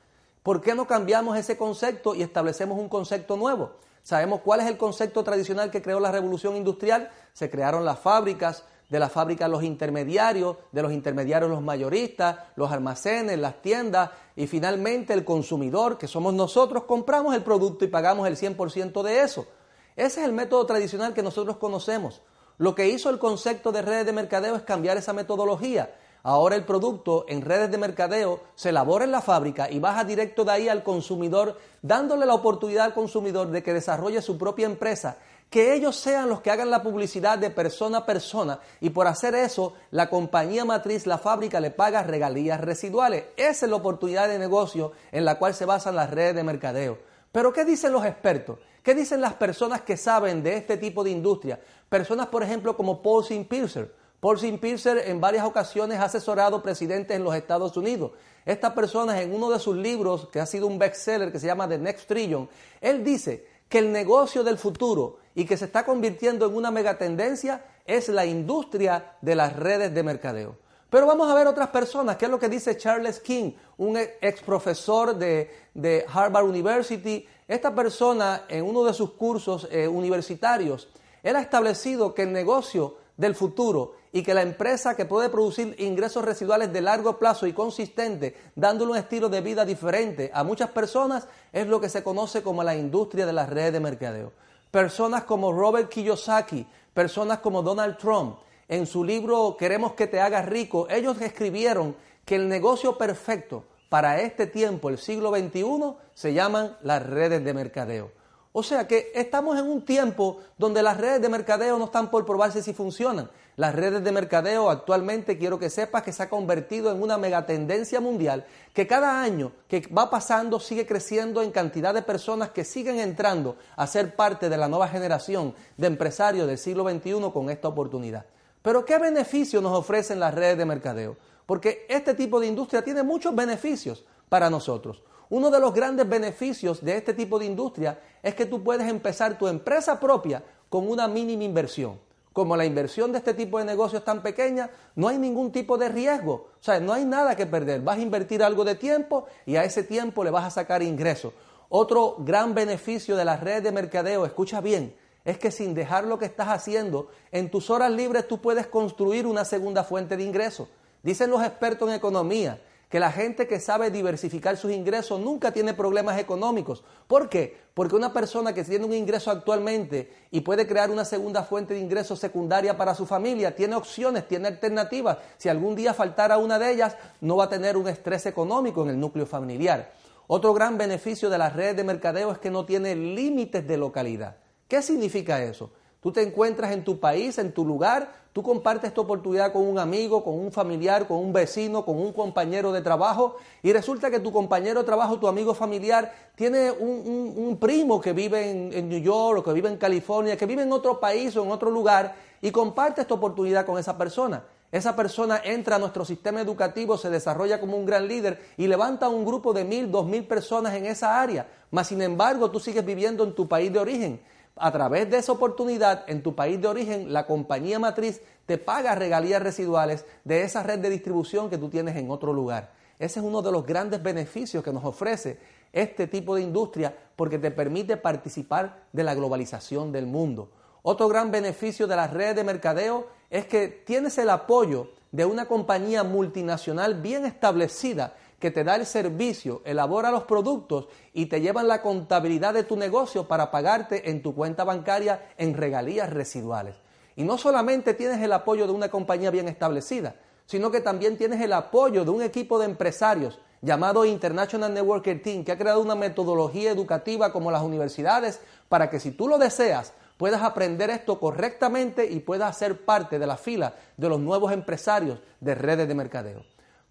¿Por 0.43 0.61
qué 0.61 0.75
no 0.75 0.85
cambiamos 0.85 1.35
ese 1.35 1.57
concepto 1.57 2.13
y 2.13 2.21
establecemos 2.21 2.77
un 2.77 2.89
concepto 2.89 3.37
nuevo? 3.37 3.71
Sabemos 4.03 4.41
cuál 4.41 4.59
es 4.59 4.67
el 4.67 4.77
concepto 4.77 5.23
tradicional 5.23 5.71
que 5.71 5.81
creó 5.81 5.99
la 5.99 6.11
revolución 6.11 6.55
industrial. 6.55 7.09
Se 7.33 7.49
crearon 7.49 7.83
las 7.83 7.97
fábricas, 7.97 8.65
de 8.87 8.99
las 8.99 9.11
fábricas 9.11 9.49
los 9.49 9.63
intermediarios, 9.63 10.57
de 10.71 10.83
los 10.83 10.91
intermediarios 10.91 11.49
los 11.49 11.63
mayoristas, 11.63 12.37
los 12.55 12.71
almacenes, 12.71 13.39
las 13.39 13.63
tiendas 13.63 14.11
y 14.35 14.45
finalmente 14.45 15.11
el 15.13 15.25
consumidor, 15.25 15.97
que 15.97 16.07
somos 16.07 16.35
nosotros, 16.35 16.83
compramos 16.83 17.33
el 17.33 17.41
producto 17.41 17.83
y 17.83 17.87
pagamos 17.87 18.27
el 18.27 18.37
100% 18.37 19.01
de 19.01 19.21
eso. 19.21 19.47
Ese 19.95 20.21
es 20.21 20.25
el 20.25 20.33
método 20.33 20.65
tradicional 20.65 21.13
que 21.13 21.23
nosotros 21.23 21.57
conocemos. 21.57 22.21
Lo 22.57 22.75
que 22.75 22.87
hizo 22.87 23.09
el 23.09 23.19
concepto 23.19 23.71
de 23.71 23.81
redes 23.81 24.05
de 24.05 24.13
mercadeo 24.13 24.55
es 24.55 24.63
cambiar 24.63 24.97
esa 24.97 25.13
metodología 25.13 25.93
Ahora 26.25 26.55
el 26.55 26.63
producto 26.63 27.25
en 27.27 27.41
redes 27.41 27.69
de 27.69 27.77
mercadeo 27.77 28.39
se 28.55 28.69
elabora 28.69 29.03
en 29.03 29.11
la 29.11 29.21
fábrica 29.21 29.69
y 29.69 29.79
baja 29.79 30.05
directo 30.05 30.45
de 30.45 30.53
ahí 30.53 30.69
al 30.69 30.81
consumidor, 30.81 31.59
dándole 31.81 32.25
la 32.25 32.33
oportunidad 32.33 32.85
al 32.85 32.93
consumidor 32.93 33.49
de 33.49 33.61
que 33.61 33.73
desarrolle 33.73 34.21
su 34.21 34.37
propia 34.37 34.65
empresa, 34.65 35.17
que 35.49 35.75
ellos 35.75 35.97
sean 35.97 36.29
los 36.29 36.39
que 36.39 36.49
hagan 36.49 36.71
la 36.71 36.81
publicidad 36.81 37.37
de 37.37 37.49
persona 37.49 37.97
a 37.97 38.05
persona 38.05 38.59
y 38.79 38.91
por 38.91 39.05
hacer 39.05 39.35
eso 39.35 39.73
la 39.91 40.09
compañía 40.09 40.63
matriz, 40.63 41.05
la 41.05 41.17
fábrica, 41.17 41.59
le 41.59 41.71
paga 41.71 42.03
regalías 42.03 42.61
residuales. 42.61 43.25
Esa 43.35 43.65
es 43.65 43.69
la 43.69 43.75
oportunidad 43.75 44.29
de 44.29 44.39
negocio 44.39 44.93
en 45.11 45.25
la 45.25 45.37
cual 45.37 45.53
se 45.53 45.65
basan 45.65 45.97
las 45.97 46.09
redes 46.09 46.35
de 46.35 46.43
mercadeo. 46.43 46.99
Pero 47.33 47.51
¿qué 47.51 47.65
dicen 47.65 47.91
los 47.91 48.05
expertos? 48.05 48.59
¿Qué 48.83 48.93
dicen 48.93 49.21
las 49.21 49.33
personas 49.33 49.81
que 49.81 49.97
saben 49.97 50.43
de 50.43 50.57
este 50.57 50.77
tipo 50.77 51.03
de 51.03 51.09
industria? 51.09 51.59
Personas, 51.89 52.27
por 52.27 52.43
ejemplo, 52.43 52.75
como 52.75 53.01
Paul 53.01 53.25
Piercer 53.49 54.03
Paul 54.23 54.39
Piercer 54.57 55.03
en 55.09 55.19
varias 55.19 55.45
ocasiones 55.45 55.99
ha 55.99 56.05
asesorado 56.05 56.63
presidentes 56.63 57.17
en 57.17 57.25
los 57.25 57.35
Estados 57.35 57.75
Unidos. 57.75 58.11
Esta 58.45 58.73
persona 58.73 59.21
en 59.21 59.35
uno 59.35 59.49
de 59.49 59.59
sus 59.59 59.75
libros, 59.75 60.29
que 60.29 60.39
ha 60.39 60.45
sido 60.45 60.67
un 60.67 60.79
bestseller, 60.79 61.29
que 61.29 61.39
se 61.39 61.47
llama 61.47 61.67
The 61.67 61.77
Next 61.77 62.07
Trillion, 62.07 62.47
él 62.79 63.03
dice 63.03 63.45
que 63.67 63.79
el 63.79 63.91
negocio 63.91 64.45
del 64.45 64.57
futuro 64.57 65.17
y 65.35 65.43
que 65.43 65.57
se 65.57 65.65
está 65.65 65.83
convirtiendo 65.83 66.45
en 66.45 66.55
una 66.55 66.71
megatendencia 66.71 67.65
es 67.85 68.07
la 68.07 68.25
industria 68.25 69.17
de 69.19 69.35
las 69.35 69.57
redes 69.57 69.93
de 69.93 70.03
mercadeo. 70.03 70.55
Pero 70.89 71.05
vamos 71.07 71.29
a 71.29 71.33
ver 71.33 71.47
otras 71.47 71.69
personas, 71.69 72.17
¿Qué 72.17 72.25
es 72.25 72.31
lo 72.31 72.39
que 72.39 72.47
dice 72.47 72.77
Charles 72.77 73.19
King, 73.19 73.51
un 73.77 73.97
ex 73.97 74.41
profesor 74.41 75.17
de, 75.17 76.05
Harvard 76.07 76.45
University. 76.45 77.27
Esta 77.47 77.75
persona 77.75 78.45
en 78.47 78.63
uno 78.63 78.83
de 78.83 78.93
sus 78.93 79.11
cursos 79.11 79.67
eh, 79.69 79.87
universitarios, 79.87 80.87
él 81.21 81.35
ha 81.35 81.41
establecido 81.41 82.13
que 82.13 82.23
el 82.23 82.31
negocio 82.31 82.95
del 83.17 83.35
futuro 83.35 83.95
y 84.11 84.23
que 84.23 84.33
la 84.33 84.41
empresa 84.41 84.95
que 84.95 85.05
puede 85.05 85.29
producir 85.29 85.75
ingresos 85.79 86.23
residuales 86.23 86.71
de 86.71 86.81
largo 86.81 87.17
plazo 87.17 87.47
y 87.47 87.53
consistente, 87.53 88.35
dándole 88.55 88.91
un 88.91 88.97
estilo 88.97 89.29
de 89.29 89.41
vida 89.41 89.65
diferente 89.65 90.31
a 90.33 90.43
muchas 90.43 90.69
personas, 90.69 91.27
es 91.51 91.67
lo 91.67 91.81
que 91.81 91.89
se 91.89 92.03
conoce 92.03 92.43
como 92.43 92.63
la 92.63 92.75
industria 92.75 93.25
de 93.25 93.33
las 93.33 93.49
redes 93.49 93.73
de 93.73 93.79
mercadeo. 93.79 94.31
Personas 94.71 95.23
como 95.23 95.51
Robert 95.51 95.89
Kiyosaki, 95.89 96.65
personas 96.93 97.39
como 97.39 97.61
Donald 97.61 97.97
Trump, 97.97 98.37
en 98.67 98.87
su 98.87 99.03
libro 99.03 99.55
Queremos 99.57 99.93
que 99.93 100.07
te 100.07 100.19
hagas 100.19 100.45
rico, 100.45 100.87
ellos 100.89 101.19
escribieron 101.21 101.95
que 102.25 102.35
el 102.35 102.47
negocio 102.47 102.97
perfecto 102.97 103.65
para 103.93 104.21
este 104.21 104.47
tiempo, 104.47 104.89
el 104.89 104.97
siglo 104.97 105.29
XXI, 105.29 105.93
se 106.15 106.33
llaman 106.33 106.75
las 106.81 107.05
redes 107.05 107.45
de 107.45 107.53
mercadeo. 107.53 108.09
O 108.51 108.63
sea 108.63 108.87
que 108.87 109.11
estamos 109.13 109.55
en 109.59 109.67
un 109.67 109.85
tiempo 109.85 110.39
donde 110.57 110.81
las 110.81 110.97
redes 110.97 111.21
de 111.21 111.29
mercadeo 111.29 111.77
no 111.77 111.85
están 111.85 112.09
por 112.09 112.25
probarse 112.25 112.63
si 112.63 112.73
funcionan. 112.73 113.29
Las 113.55 113.75
redes 113.75 114.03
de 114.03 114.11
mercadeo 114.11 114.71
actualmente 114.71 115.37
quiero 115.37 115.59
que 115.59 115.69
sepas 115.69 116.01
que 116.01 116.11
se 116.11 116.23
ha 116.23 116.29
convertido 116.31 116.91
en 116.91 117.03
una 117.03 117.19
megatendencia 117.19 118.01
mundial 118.01 118.47
que 118.73 118.87
cada 118.87 119.21
año 119.21 119.51
que 119.67 119.87
va 119.95 120.09
pasando 120.09 120.59
sigue 120.59 120.87
creciendo 120.87 121.43
en 121.43 121.51
cantidad 121.51 121.93
de 121.93 122.01
personas 122.01 122.49
que 122.49 122.65
siguen 122.65 122.99
entrando 122.99 123.57
a 123.75 123.85
ser 123.85 124.15
parte 124.15 124.49
de 124.49 124.57
la 124.57 124.67
nueva 124.67 124.87
generación 124.87 125.53
de 125.77 125.85
empresarios 125.85 126.47
del 126.47 126.57
siglo 126.57 126.89
XXI 126.89 127.29
con 127.31 127.51
esta 127.51 127.67
oportunidad. 127.67 128.25
Pero 128.63 128.85
¿qué 128.85 128.97
beneficios 128.97 129.61
nos 129.61 129.77
ofrecen 129.77 130.19
las 130.19 130.33
redes 130.33 130.57
de 130.57 130.65
mercadeo? 130.65 131.15
Porque 131.45 131.85
este 131.89 132.13
tipo 132.13 132.39
de 132.39 132.47
industria 132.47 132.83
tiene 132.83 133.03
muchos 133.03 133.35
beneficios 133.35 134.05
para 134.29 134.49
nosotros. 134.49 135.01
Uno 135.29 135.49
de 135.49 135.59
los 135.59 135.73
grandes 135.73 136.07
beneficios 136.07 136.83
de 136.83 136.97
este 136.97 137.13
tipo 137.13 137.39
de 137.39 137.45
industria 137.45 137.99
es 138.21 138.35
que 138.35 138.45
tú 138.45 138.63
puedes 138.63 138.87
empezar 138.87 139.37
tu 139.37 139.47
empresa 139.47 139.99
propia 139.99 140.43
con 140.69 140.89
una 140.89 141.07
mínima 141.07 141.43
inversión. 141.43 141.99
Como 142.33 142.57
la 142.57 142.65
inversión 142.65 143.11
de 143.11 143.19
este 143.19 143.33
tipo 143.33 143.59
de 143.59 143.65
negocios 143.65 144.01
es 144.01 144.05
tan 144.05 144.23
pequeña, 144.23 144.69
no 144.95 145.07
hay 145.07 145.19
ningún 145.19 145.51
tipo 145.51 145.77
de 145.77 145.89
riesgo. 145.89 146.49
O 146.59 146.63
sea, 146.63 146.79
no 146.79 146.91
hay 146.91 147.05
nada 147.05 147.35
que 147.35 147.45
perder. 147.45 147.81
Vas 147.81 147.97
a 147.97 148.01
invertir 148.01 148.41
algo 148.41 148.63
de 148.65 148.75
tiempo 148.75 149.27
y 149.45 149.55
a 149.55 149.63
ese 149.63 149.83
tiempo 149.83 150.23
le 150.23 150.31
vas 150.31 150.45
a 150.45 150.49
sacar 150.49 150.81
ingresos. 150.81 151.33
Otro 151.69 152.17
gran 152.19 152.53
beneficio 152.53 153.15
de 153.15 153.25
las 153.25 153.39
redes 153.39 153.63
de 153.63 153.71
mercadeo, 153.71 154.25
escucha 154.25 154.61
bien, 154.61 154.95
es 155.25 155.37
que 155.37 155.51
sin 155.51 155.73
dejar 155.73 156.05
lo 156.05 156.19
que 156.19 156.25
estás 156.25 156.49
haciendo, 156.49 157.09
en 157.31 157.49
tus 157.49 157.69
horas 157.69 157.91
libres 157.91 158.27
tú 158.27 158.41
puedes 158.41 158.67
construir 158.67 159.25
una 159.25 159.45
segunda 159.45 159.83
fuente 159.83 160.17
de 160.17 160.23
ingresos. 160.23 160.67
Dicen 161.03 161.29
los 161.29 161.43
expertos 161.43 161.89
en 161.89 161.95
economía 161.95 162.61
que 162.87 162.99
la 162.99 163.11
gente 163.11 163.47
que 163.47 163.59
sabe 163.59 163.91
diversificar 163.91 164.55
sus 164.55 164.71
ingresos 164.71 165.19
nunca 165.19 165.51
tiene 165.51 165.73
problemas 165.73 166.19
económicos. 166.19 166.83
¿Por 167.07 167.27
qué? 167.27 167.57
Porque 167.73 167.95
una 167.95 168.13
persona 168.13 168.53
que 168.53 168.63
tiene 168.63 168.85
un 168.85 168.93
ingreso 168.93 169.31
actualmente 169.31 170.13
y 170.31 170.41
puede 170.41 170.65
crear 170.65 170.91
una 170.91 171.03
segunda 171.03 171.43
fuente 171.43 171.73
de 171.73 171.79
ingresos 171.79 172.19
secundaria 172.19 172.77
para 172.77 172.95
su 172.95 173.05
familia, 173.05 173.55
tiene 173.55 173.75
opciones, 173.75 174.27
tiene 174.27 174.47
alternativas. 174.47 175.17
Si 175.37 175.49
algún 175.49 175.75
día 175.75 175.93
faltara 175.93 176.37
una 176.37 176.57
de 176.57 176.71
ellas, 176.71 176.95
no 177.19 177.35
va 177.35 177.45
a 177.45 177.49
tener 177.49 177.75
un 177.75 177.87
estrés 177.89 178.27
económico 178.27 178.83
en 178.83 178.91
el 178.91 178.99
núcleo 178.99 179.25
familiar. 179.25 179.91
Otro 180.27 180.53
gran 180.53 180.77
beneficio 180.77 181.29
de 181.29 181.37
las 181.39 181.53
redes 181.53 181.75
de 181.75 181.83
mercadeo 181.83 182.31
es 182.31 182.37
que 182.37 182.51
no 182.51 182.63
tiene 182.63 182.95
límites 182.95 183.67
de 183.67 183.75
localidad. 183.75 184.37
¿Qué 184.67 184.81
significa 184.81 185.43
eso? 185.43 185.71
Tú 186.03 186.11
te 186.11 186.21
encuentras 186.21 186.73
en 186.73 186.83
tu 186.83 186.99
país, 186.99 187.37
en 187.37 187.53
tu 187.53 187.65
lugar, 187.65 188.11
tú 188.33 188.43
compartes 188.43 188.89
esta 188.89 188.99
oportunidad 188.99 189.53
con 189.53 189.65
un 189.65 189.79
amigo, 189.79 190.21
con 190.21 190.37
un 190.37 190.51
familiar, 190.51 191.07
con 191.07 191.17
un 191.17 191.31
vecino, 191.31 191.85
con 191.85 191.97
un 191.97 192.11
compañero 192.11 192.73
de 192.73 192.81
trabajo 192.81 193.37
y 193.61 193.71
resulta 193.71 194.11
que 194.11 194.19
tu 194.19 194.33
compañero 194.33 194.81
de 194.81 194.85
trabajo, 194.85 195.17
tu 195.17 195.29
amigo 195.29 195.53
familiar, 195.53 196.13
tiene 196.35 196.71
un, 196.71 197.57
primo 197.57 198.01
que 198.01 198.11
vive 198.11 198.51
en, 198.51 198.73
en, 198.73 198.89
New 198.89 198.99
York 198.99 199.39
o 199.39 199.43
que 199.45 199.53
vive 199.53 199.69
en 199.69 199.77
California, 199.77 200.35
que 200.35 200.45
vive 200.45 200.63
en 200.63 200.73
otro 200.73 200.99
país 200.99 201.37
o 201.37 201.43
en 201.45 201.51
otro 201.51 201.71
lugar 201.71 202.15
y 202.41 202.51
comparte 202.51 202.99
esta 202.99 203.13
oportunidad 203.13 203.65
con 203.65 203.79
esa 203.79 203.97
persona. 203.97 204.43
Esa 204.73 204.95
persona 204.95 205.39
entra 205.43 205.75
a 205.75 205.79
nuestro 205.79 206.03
sistema 206.03 206.41
educativo, 206.41 206.97
se 206.97 207.11
desarrolla 207.11 207.61
como 207.61 207.77
un 207.77 207.85
gran 207.85 208.07
líder 208.07 208.41
y 208.57 208.67
levanta 208.67 209.07
un 209.07 209.23
grupo 209.23 209.53
de 209.53 209.63
mil, 209.63 209.91
dos 209.91 210.07
mil 210.07 210.25
personas 210.25 210.73
en 210.73 210.87
esa 210.87 211.21
área. 211.21 211.47
Mas, 211.69 211.87
sin 211.87 212.01
embargo, 212.01 212.49
tú 212.49 212.59
sigues 212.59 212.83
viviendo 212.83 213.23
en 213.23 213.35
tu 213.35 213.47
país 213.47 213.71
de 213.71 213.77
origen. 213.77 214.19
A 214.55 214.71
través 214.71 215.09
de 215.09 215.17
esa 215.17 215.31
oportunidad, 215.31 216.03
en 216.07 216.21
tu 216.21 216.35
país 216.35 216.61
de 216.61 216.67
origen, 216.67 217.11
la 217.11 217.25
compañía 217.25 217.79
matriz 217.79 218.21
te 218.45 218.59
paga 218.59 218.93
regalías 218.93 219.41
residuales 219.41 220.05
de 220.23 220.43
esa 220.43 220.61
red 220.61 220.79
de 220.79 220.91
distribución 220.91 221.49
que 221.49 221.57
tú 221.57 221.69
tienes 221.69 221.95
en 221.95 222.11
otro 222.11 222.33
lugar. 222.33 222.71
Ese 222.99 223.19
es 223.19 223.25
uno 223.25 223.41
de 223.41 223.51
los 223.51 223.65
grandes 223.65 224.03
beneficios 224.03 224.63
que 224.63 224.71
nos 224.71 224.85
ofrece 224.85 225.39
este 225.71 226.05
tipo 226.05 226.35
de 226.35 226.43
industria 226.43 226.95
porque 227.15 227.39
te 227.39 227.49
permite 227.49 227.97
participar 227.97 228.83
de 228.91 229.03
la 229.03 229.15
globalización 229.15 229.91
del 229.91 230.05
mundo. 230.05 230.51
Otro 230.83 231.07
gran 231.07 231.31
beneficio 231.31 231.87
de 231.87 231.95
las 231.95 232.11
redes 232.11 232.35
de 232.35 232.43
mercadeo 232.43 233.07
es 233.31 233.47
que 233.47 233.67
tienes 233.67 234.17
el 234.19 234.29
apoyo 234.29 234.89
de 235.11 235.25
una 235.25 235.47
compañía 235.47 236.03
multinacional 236.03 237.01
bien 237.01 237.25
establecida 237.25 238.13
que 238.43 238.51
te 238.51 238.65
da 238.65 238.75
el 238.75 238.85
servicio, 238.85 239.61
elabora 239.63 240.11
los 240.11 240.25
productos 240.25 240.89
y 241.13 241.27
te 241.27 241.39
llevan 241.39 241.69
la 241.69 241.81
contabilidad 241.81 242.53
de 242.53 242.65
tu 242.65 242.75
negocio 242.75 243.25
para 243.25 243.51
pagarte 243.51 244.09
en 244.09 244.21
tu 244.21 244.35
cuenta 244.35 244.65
bancaria 244.65 245.29
en 245.37 245.55
regalías 245.55 246.11
residuales. 246.11 246.75
Y 247.15 247.23
no 247.23 247.37
solamente 247.37 247.93
tienes 247.93 248.21
el 248.21 248.33
apoyo 248.33 248.67
de 248.67 248.73
una 248.73 248.89
compañía 248.89 249.31
bien 249.31 249.47
establecida, 249.47 250.17
sino 250.45 250.71
que 250.71 250.81
también 250.81 251.17
tienes 251.17 251.39
el 251.39 251.53
apoyo 251.53 252.03
de 252.03 252.11
un 252.11 252.21
equipo 252.21 252.59
de 252.59 252.65
empresarios 252.65 253.39
llamado 253.61 254.03
International 254.03 254.73
Networker 254.73 255.21
Team, 255.21 255.45
que 255.45 255.53
ha 255.53 255.57
creado 255.57 255.79
una 255.79 255.95
metodología 255.95 256.69
educativa 256.69 257.31
como 257.31 257.49
las 257.49 257.61
universidades 257.61 258.41
para 258.67 258.89
que 258.89 258.99
si 258.99 259.11
tú 259.11 259.29
lo 259.29 259.37
deseas, 259.37 259.93
puedas 260.17 260.41
aprender 260.41 260.89
esto 260.89 261.17
correctamente 261.17 262.11
y 262.11 262.19
puedas 262.19 262.57
ser 262.57 262.83
parte 262.83 263.19
de 263.19 263.25
la 263.25 263.37
fila 263.37 263.75
de 263.95 264.09
los 264.09 264.19
nuevos 264.19 264.51
empresarios 264.51 265.19
de 265.39 265.55
redes 265.55 265.87
de 265.87 265.95
mercadeo. 265.95 266.43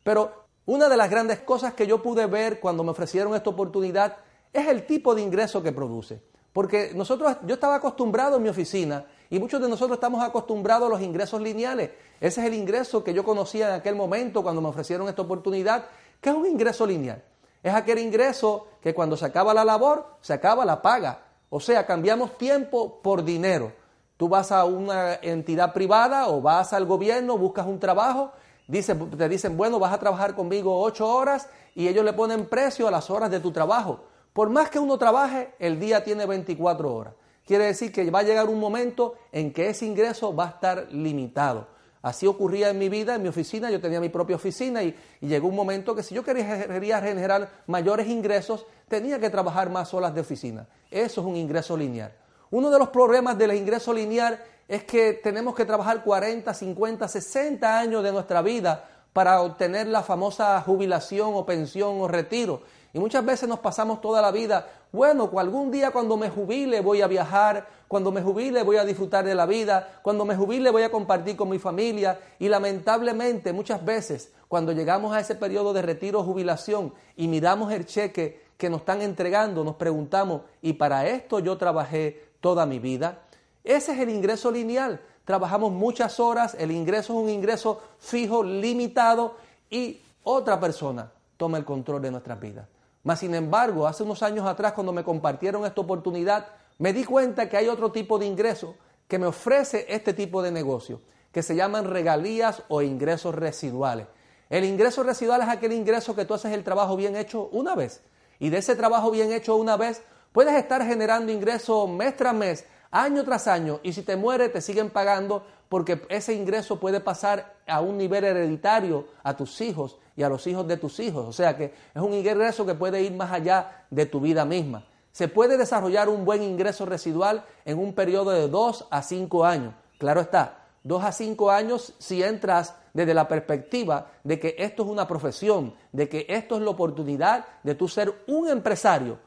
Pero 0.03 0.43
una 0.67 0.89
de 0.89 0.97
las 0.97 1.11
grandes 1.11 1.41
cosas 1.41 1.75
que 1.75 1.87
yo 1.87 2.03
pude 2.03 2.27
ver 2.27 2.61
cuando 2.61 2.85
me 2.85 2.91
ofrecieron 2.91 3.35
esta 3.35 3.51
oportunidad 3.51 4.17
es 4.53 4.69
el 4.69 4.87
tipo 4.87 5.15
de 5.15 5.23
ingreso 5.23 5.63
que 5.63 5.73
produce. 5.73 6.23
Porque 6.53 6.93
nosotros, 6.95 7.37
yo 7.47 7.55
estaba 7.55 7.77
acostumbrado 7.77 8.37
en 8.37 8.43
mi 8.43 8.49
oficina 8.49 9.07
y 9.31 9.39
muchos 9.39 9.61
de 9.61 9.69
nosotros 9.69 9.97
estamos 9.97 10.23
acostumbrados 10.23 10.89
a 10.89 10.91
los 10.91 11.01
ingresos 11.01 11.41
lineales. 11.41 11.91
Ese 12.21 12.41
es 12.43 12.47
el 12.47 12.55
ingreso 12.55 13.03
que 13.03 13.15
yo 13.15 13.25
conocía 13.25 13.69
en 13.69 13.75
aquel 13.75 13.97
momento 13.97 14.43
cuando 14.43 14.61
me 14.61 14.69
ofrecieron 14.69 15.09
esta 15.09 15.23
oportunidad. 15.23 15.87
¿Qué 16.21 16.29
es 16.29 16.37
un 16.37 16.47
ingreso 16.47 16.87
lineal? 16.87 17.23
Es 17.63 17.75
aquel 17.75 17.99
ingreso 17.99 18.67
que 18.83 18.93
cuando 18.93 19.17
se 19.17 19.25
acaba 19.25 19.55
la 19.55 19.65
labor, 19.65 20.07
se 20.21 20.35
acaba 20.35 20.65
la 20.65 20.83
paga. 20.83 21.23
O 21.49 21.61
sea, 21.61 21.87
cambiamos 21.87 22.37
tiempo 22.37 23.01
por 23.03 23.25
dinero. 23.25 23.73
Tú 24.17 24.29
vas 24.29 24.53
a 24.53 24.65
una 24.65 25.15
entidad 25.15 25.73
privada 25.73 26.29
o 26.29 26.41
vas 26.41 26.73
al 26.73 26.85
gobierno, 26.85 27.39
buscas 27.39 27.67
un 27.67 27.81
trabajo, 27.81 28.33
te 28.73 29.29
dicen, 29.29 29.57
bueno, 29.57 29.79
vas 29.79 29.93
a 29.93 29.99
trabajar 29.99 30.35
conmigo 30.35 30.81
ocho 30.81 31.07
horas 31.07 31.49
y 31.75 31.89
ellos 31.89 32.05
le 32.05 32.13
ponen 32.13 32.47
precio 32.47 32.89
a 32.89 32.91
las 32.91 33.11
horas 33.11 33.31
de 33.31 33.39
tu 33.39 33.53
trabajo. 33.53 34.05
Por 34.33 34.49
más 34.49 34.71
que 34.71 34.79
uno 34.79 34.97
trabaje, 34.97 35.55
el 35.59 35.79
día 35.79 36.03
tiene 36.03 36.25
24 36.25 36.95
horas. 36.95 37.15
Quiere 37.47 37.67
decir 37.67 37.93
que 37.93 38.11
va 38.11 38.21
a 38.21 38.23
llegar 38.23 38.49
un 38.49 38.59
momento 38.59 39.15
en 39.31 39.53
que 39.53 39.69
ese 39.69 39.85
ingreso 39.85 40.35
va 40.35 40.47
a 40.47 40.49
estar 40.49 40.89
limitado. 40.91 41.67
Así 42.01 42.27
ocurría 42.27 42.71
en 42.71 42.79
mi 42.79 42.89
vida, 42.89 43.15
en 43.15 43.23
mi 43.23 43.29
oficina, 43.29 43.71
yo 43.71 43.81
tenía 43.81 44.01
mi 44.01 44.09
propia 44.09 44.37
oficina 44.37 44.83
y, 44.83 44.97
llegó 45.21 45.49
un 45.49 45.55
momento 45.55 45.95
que 45.95 46.03
si 46.03 46.15
yo 46.15 46.25
quería, 46.25 46.67
quería, 46.67 47.01
generar 47.01 47.49
mayores 47.67 48.09
ingresos, 48.09 48.67
tenía 48.89 49.21
que 49.21 49.31
trabajar 49.31 49.71
más 49.71 49.95
horas 49.95 50.15
de 50.15 50.21
oficina. 50.21 50.67
Eso 50.91 51.21
es 51.21 51.27
un 51.27 51.37
ingreso 51.37 51.77
lineal. 51.77 52.13
Uno 52.51 52.71
de 52.71 52.79
los 52.79 52.89
problemas 52.89 53.39
del 53.39 53.55
ingreso 53.55 53.95
lineal 53.95 54.43
es 54.69 54.85
que 54.85 55.13
tenemos 55.15 55.55
que 55.55 55.65
trabajar 55.65 56.03
40, 56.03 56.53
50, 56.53 57.09
60 57.09 57.79
años 57.79 58.03
de 58.03 58.13
nuestra 58.13 58.43
vida 58.43 58.89
para 59.13 59.41
obtener 59.43 59.87
la 59.87 60.03
famosa 60.03 60.61
jubilación 60.63 61.33
o 61.35 61.45
pensión 61.45 62.01
o 62.01 62.09
retiro. 62.09 62.63
Y 62.95 62.99
muchas 62.99 63.25
veces 63.25 63.49
nos 63.49 63.61
pasamos 63.61 64.01
toda 64.01 64.21
la 64.21 64.31
vida, 64.31 64.67
bueno, 64.93 65.31
algún 65.39 65.71
día 65.71 65.91
cuando 65.91 66.19
me 66.19 66.29
jubile 66.29 66.81
voy 66.83 67.01
a 67.01 67.07
viajar, 67.07 67.67
cuando 67.89 68.13
me 68.13 68.21
jubile 68.21 68.63
voy 68.63 68.77
a 68.77 68.85
disfrutar 68.85 69.25
de 69.25 69.35
la 69.35 69.47
vida, 69.47 70.01
cuando 70.03 70.27
me 70.27 70.37
jubile 70.37 70.71
voy 70.71 70.83
a 70.83 70.91
compartir 70.91 71.35
con 71.35 71.49
mi 71.49 71.59
familia. 71.59 72.21
Y 72.39 72.49
lamentablemente 72.49 73.55
muchas 73.55 73.83
veces 73.83 74.33
cuando 74.49 74.73
llegamos 74.73 75.15
a 75.15 75.21
ese 75.21 75.35
periodo 75.35 75.73
de 75.73 75.81
retiro 75.81 76.21
o 76.21 76.25
jubilación 76.25 76.93
y 77.17 77.29
miramos 77.29 77.73
el 77.73 77.87
cheque 77.87 78.43
que 78.59 78.69
nos 78.69 78.81
están 78.81 79.01
entregando, 79.01 79.65
nos 79.65 79.77
preguntamos, 79.77 80.43
¿y 80.61 80.75
para 80.75 81.09
esto 81.09 81.39
yo 81.39 81.57
trabajé 81.57 82.29
toda 82.43 82.67
mi 82.67 82.79
vida? 82.79 83.23
Ese 83.65 83.93
es 83.93 83.99
el 83.99 84.11
ingreso 84.11 84.51
lineal. 84.51 85.01
Trabajamos 85.25 85.73
muchas 85.73 86.19
horas, 86.19 86.57
el 86.59 86.71
ingreso 86.71 87.13
es 87.13 87.25
un 87.25 87.29
ingreso 87.29 87.81
fijo, 87.99 88.43
limitado 88.43 89.37
y 89.71 90.01
otra 90.25 90.59
persona 90.59 91.13
toma 91.37 91.59
el 91.59 91.65
control 91.65 92.03
de 92.03 92.11
nuestras 92.11 92.41
vidas. 92.41 92.67
Mas, 93.05 93.21
sin 93.21 93.35
embargo, 93.35 93.87
hace 93.87 94.03
unos 94.03 94.23
años 94.23 94.47
atrás, 94.47 94.73
cuando 94.73 94.93
me 94.93 95.03
compartieron 95.03 95.65
esta 95.65 95.81
oportunidad, 95.81 96.47
me 96.79 96.93
di 96.93 97.05
cuenta 97.05 97.49
que 97.49 97.57
hay 97.57 97.69
otro 97.69 97.91
tipo 97.91 98.19
de 98.19 98.27
ingreso 98.27 98.77
que 99.09 99.19
me 99.19 99.27
ofrece 99.27 99.87
este 99.89 100.13
tipo 100.13 100.43
de 100.43 100.53
negocio, 100.53 101.01
que 101.33 101.43
se 101.43 101.57
llaman 101.57 101.85
regalías 101.85 102.63
o 102.69 102.83
ingresos 102.83 103.35
residuales. 103.35 104.07
El 104.51 104.65
ingreso 104.65 105.03
residual 105.03 105.43
es 105.43 105.49
aquel 105.49 105.73
ingreso 105.73 106.15
que 106.15 106.25
tú 106.25 106.35
haces 106.35 106.53
el 106.53 106.63
trabajo 106.63 106.97
bien 106.97 107.17
hecho 107.17 107.49
una 107.53 107.75
vez. 107.75 108.03
Y 108.39 108.51
de 108.51 108.59
ese 108.59 108.77
trabajo 108.77 109.11
bien 109.11 109.33
hecho 109.33 109.57
una 109.57 109.77
vez, 109.77 110.03
puedes 110.33 110.55
estar 110.55 110.85
generando 110.85 111.33
ingresos 111.33 111.89
mes 111.89 112.17
tras 112.17 112.35
mes, 112.35 112.65
año 112.93 113.25
tras 113.25 113.49
año, 113.49 113.81
y 113.83 113.93
si 113.93 114.03
te 114.03 114.17
mueres 114.17 114.53
te 114.53 114.61
siguen 114.61 114.91
pagando 114.91 115.45
porque 115.69 116.03
ese 116.11 116.35
ingreso 116.35 116.79
puede 116.79 117.01
pasar 117.01 117.57
a 117.67 117.81
un 117.81 117.97
nivel 117.97 118.25
hereditario 118.25 119.09
a 119.23 119.35
tus 119.35 119.59
hijos 119.63 119.97
y 120.15 120.23
a 120.23 120.29
los 120.29 120.47
hijos 120.47 120.69
de 120.69 120.77
tus 120.77 121.01
hijos. 121.01 121.27
O 121.27 121.33
sea 121.33 121.57
que 121.57 121.73
es 121.95 122.03
un 122.03 122.13
ingreso 122.13 122.67
que 122.67 122.75
puede 122.75 123.03
ir 123.03 123.13
más 123.13 123.33
allá 123.33 123.87
de 123.91 124.05
tu 124.05 124.21
vida 124.21 124.45
misma. 124.45 124.85
Se 125.13 125.29
puede 125.29 125.57
desarrollar 125.57 126.11
un 126.11 126.27
buen 126.27 126.43
ingreso 126.43 126.85
residual 126.85 127.45
en 127.65 127.79
un 127.79 127.95
periodo 127.95 128.31
de 128.33 128.49
2 128.49 128.89
a 128.91 129.03
5 129.03 129.45
años. 129.47 129.75
Claro 129.99 130.21
está, 130.21 130.67
2 130.85 131.05
a 131.05 131.13
5 131.13 131.51
años 131.51 131.95
si 131.99 132.23
entras 132.23 132.75
desde 132.93 133.15
la 133.15 133.27
perspectiva 133.27 134.11
de 134.25 134.39
que 134.39 134.55
esto 134.59 134.83
es 134.83 134.89
una 134.91 135.09
profesión, 135.09 135.75
de 135.93 136.09
que 136.09 136.27
esto 136.29 136.57
es 136.57 136.63
la 136.63 136.71
oportunidad 136.71 137.47
de 137.63 137.75
tú 137.75 137.89
ser 137.89 138.25
un 138.27 138.49
empresario, 138.49 139.19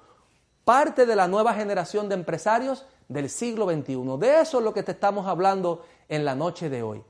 parte 0.63 1.07
de 1.07 1.15
la 1.15 1.27
nueva 1.27 1.53
generación 1.53 2.07
de 2.07 2.15
empresarios 2.15 2.85
del 3.07 3.29
siglo 3.29 3.65
XXI. 3.65 4.17
De 4.19 4.41
eso 4.41 4.59
es 4.59 4.63
lo 4.63 4.73
que 4.73 4.83
te 4.83 4.93
estamos 4.93 5.27
hablando 5.27 5.85
en 6.09 6.25
la 6.25 6.35
noche 6.35 6.69
de 6.69 6.83
hoy. 6.83 7.03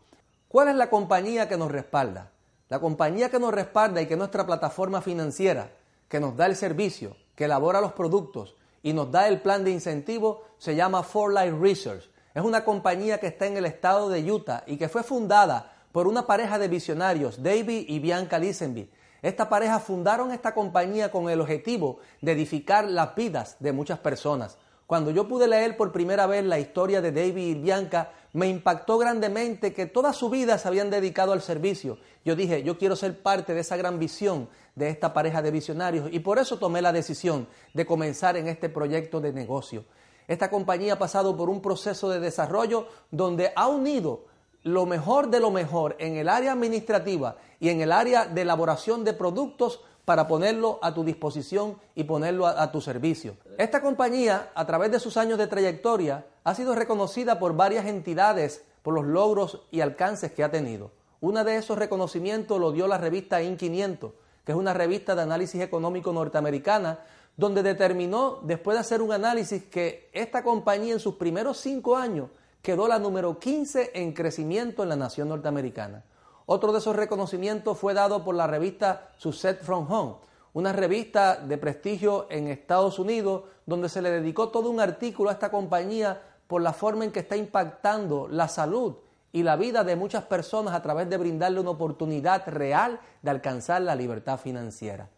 ¿Cuál 0.47 0.69
es 0.69 0.75
la 0.75 0.89
compañía 0.89 1.47
que 1.47 1.57
nos 1.57 1.71
respalda? 1.71 2.31
La 2.69 2.79
compañía 2.79 3.29
que 3.29 3.39
nos 3.39 3.53
respalda 3.53 4.01
y 4.01 4.07
que 4.07 4.13
es 4.13 4.17
nuestra 4.17 4.45
plataforma 4.45 5.01
financiera, 5.01 5.71
que 6.07 6.19
nos 6.19 6.35
da 6.35 6.45
el 6.45 6.55
servicio, 6.55 7.15
que 7.35 7.45
elabora 7.45 7.81
los 7.81 7.93
productos 7.93 8.55
y 8.81 8.93
nos 8.93 9.11
da 9.11 9.27
el 9.27 9.41
plan 9.41 9.63
de 9.63 9.71
incentivo, 9.71 10.43
se 10.57 10.75
llama 10.75 11.03
For 11.03 11.33
Life 11.33 11.57
Research. 11.59 12.09
Es 12.33 12.43
una 12.43 12.65
compañía 12.65 13.19
que 13.19 13.27
está 13.27 13.47
en 13.47 13.57
el 13.57 13.65
estado 13.65 14.09
de 14.09 14.31
Utah 14.31 14.63
y 14.67 14.77
que 14.77 14.89
fue 14.89 15.03
fundada 15.03 15.73
por 15.91 16.07
una 16.07 16.27
pareja 16.27 16.59
de 16.59 16.67
visionarios, 16.67 17.41
David 17.41 17.85
y 17.87 17.99
Bianca 17.99 18.37
Lisenby. 18.37 18.89
Esta 19.21 19.49
pareja 19.49 19.79
fundaron 19.79 20.31
esta 20.31 20.53
compañía 20.53 21.09
con 21.09 21.29
el 21.29 21.41
objetivo 21.41 21.99
de 22.21 22.33
edificar 22.33 22.85
las 22.85 23.15
vidas 23.15 23.55
de 23.59 23.71
muchas 23.71 23.99
personas. 23.99 24.57
Cuando 24.87 25.09
yo 25.09 25.27
pude 25.27 25.47
leer 25.47 25.77
por 25.77 25.91
primera 25.91 26.27
vez 26.27 26.43
la 26.43 26.59
historia 26.59 27.01
de 27.01 27.11
David 27.11 27.37
y 27.37 27.55
Bianca, 27.55 28.11
me 28.33 28.47
impactó 28.47 28.99
grandemente 28.99 29.73
que 29.73 29.87
toda 29.87 30.13
su 30.13 30.29
vida 30.29 30.59
se 30.59 30.67
habían 30.67 30.91
dedicado 30.91 31.31
al 31.31 31.41
servicio. 31.41 31.97
Yo 32.23 32.35
dije, 32.35 32.61
yo 32.61 32.77
quiero 32.77 32.95
ser 32.95 33.23
parte 33.23 33.55
de 33.55 33.61
esa 33.61 33.77
gran 33.77 33.97
visión 33.97 34.47
de 34.75 34.89
esta 34.89 35.11
pareja 35.11 35.41
de 35.41 35.51
visionarios 35.51 36.09
y 36.11 36.19
por 36.19 36.37
eso 36.37 36.59
tomé 36.59 36.81
la 36.83 36.91
decisión 36.91 37.47
de 37.73 37.85
comenzar 37.85 38.37
en 38.37 38.47
este 38.47 38.69
proyecto 38.69 39.21
de 39.21 39.33
negocio. 39.33 39.85
Esta 40.27 40.51
compañía 40.51 40.93
ha 40.93 40.99
pasado 40.99 41.35
por 41.35 41.49
un 41.49 41.61
proceso 41.61 42.09
de 42.09 42.19
desarrollo 42.19 42.87
donde 43.09 43.53
ha 43.55 43.67
unido 43.67 44.25
lo 44.61 44.85
mejor 44.85 45.29
de 45.29 45.39
lo 45.39 45.49
mejor 45.51 45.95
en 45.99 46.17
el 46.17 46.27
área 46.27 46.51
administrativa 46.51 47.37
y 47.59 47.69
en 47.69 47.81
el 47.81 47.91
área 47.91 48.25
de 48.25 48.41
elaboración 48.41 49.03
de 49.03 49.13
productos 49.13 49.81
para 50.05 50.27
ponerlo 50.27 50.79
a 50.81 50.93
tu 50.93 51.03
disposición 51.03 51.77
y 51.95 52.03
ponerlo 52.03 52.45
a, 52.45 52.71
tu 52.71 52.79
servicio. 52.79 53.35
Esta 53.57 53.81
compañía, 53.81 54.51
a 54.53 54.65
través 54.65 54.91
de 54.91 54.99
sus 54.99 55.17
años 55.17 55.39
de 55.39 55.47
trayectoria, 55.47 56.25
ha 56.43 56.53
sido 56.53 56.75
reconocida 56.75 57.39
por 57.39 57.55
varias 57.55 57.87
entidades 57.87 58.63
por 58.83 58.93
los 58.93 59.05
logros 59.05 59.63
y 59.71 59.81
alcances 59.81 60.31
que 60.31 60.43
ha 60.43 60.51
tenido. 60.51 60.91
Una 61.21 61.43
de 61.43 61.57
esos 61.57 61.77
reconocimientos 61.77 62.59
lo 62.59 62.71
dio 62.71 62.87
la 62.87 62.99
revista 62.99 63.41
IN500, 63.41 64.11
que 64.45 64.51
es 64.51 64.57
una 64.57 64.75
revista 64.75 65.15
de 65.15 65.23
análisis 65.23 65.59
económico 65.59 66.13
norteamericana, 66.13 66.99
donde 67.35 67.63
determinó, 67.63 68.39
después 68.43 68.75
de 68.75 68.81
hacer 68.81 69.01
un 69.01 69.11
análisis, 69.11 69.63
que 69.63 70.09
esta 70.13 70.43
compañía 70.43 70.93
en 70.93 70.99
sus 70.99 71.15
primeros 71.15 71.57
cinco 71.57 71.97
años 71.97 72.29
quedó 72.61 72.87
la 72.87 72.99
número 72.99 73.39
15 73.39 73.91
en 73.95 74.13
crecimiento 74.13 74.83
en 74.83 74.89
la 74.89 74.95
nación 74.95 75.29
norteamericana. 75.29 76.03
Otro 76.47 76.71
de 76.71 76.79
esos 76.79 76.95
reconocimientos 76.95 77.77
fue 77.77 77.93
dado 77.93 78.23
por 78.23 78.35
la 78.35 78.45
revista 78.45 79.09
Success 79.17 79.57
from 79.61 79.91
Home, 79.91 80.15
una 80.53 80.73
revista 80.73 81.37
de 81.37 81.57
prestigio 81.57 82.27
en 82.29 82.47
Estados 82.47 82.99
Unidos, 82.99 83.43
donde 83.65 83.89
se 83.89 84.01
le 84.01 84.11
dedicó 84.11 84.49
todo 84.49 84.69
un 84.69 84.79
artículo 84.79 85.29
a 85.29 85.33
esta 85.33 85.49
compañía 85.49 86.21
por 86.47 86.61
la 86.61 86.73
forma 86.73 87.03
en 87.03 87.11
que 87.11 87.21
está 87.21 87.35
impactando 87.35 88.27
la 88.29 88.47
salud 88.47 88.95
y 89.31 89.43
la 89.43 89.55
vida 89.55 89.83
de 89.83 89.95
muchas 89.95 90.23
personas 90.25 90.75
a 90.75 90.81
través 90.81 91.09
de 91.09 91.17
brindarle 91.17 91.59
una 91.59 91.71
oportunidad 91.71 92.47
real 92.47 92.99
de 93.21 93.31
alcanzar 93.31 93.81
la 93.81 93.95
libertad 93.95 94.39
financiera. 94.39 95.09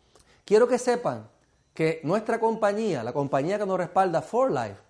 Quiero 0.46 0.67
que 0.67 0.79
sepan 0.79 1.27
que 1.74 2.00
nuestra 2.03 2.39
compañía, 2.39 3.03
la 3.03 3.13
compañía 3.13 3.60
que 3.60 3.65
nos 3.65 3.77
respalda, 3.77 4.22
For 4.22 4.50
Life, 4.50 4.87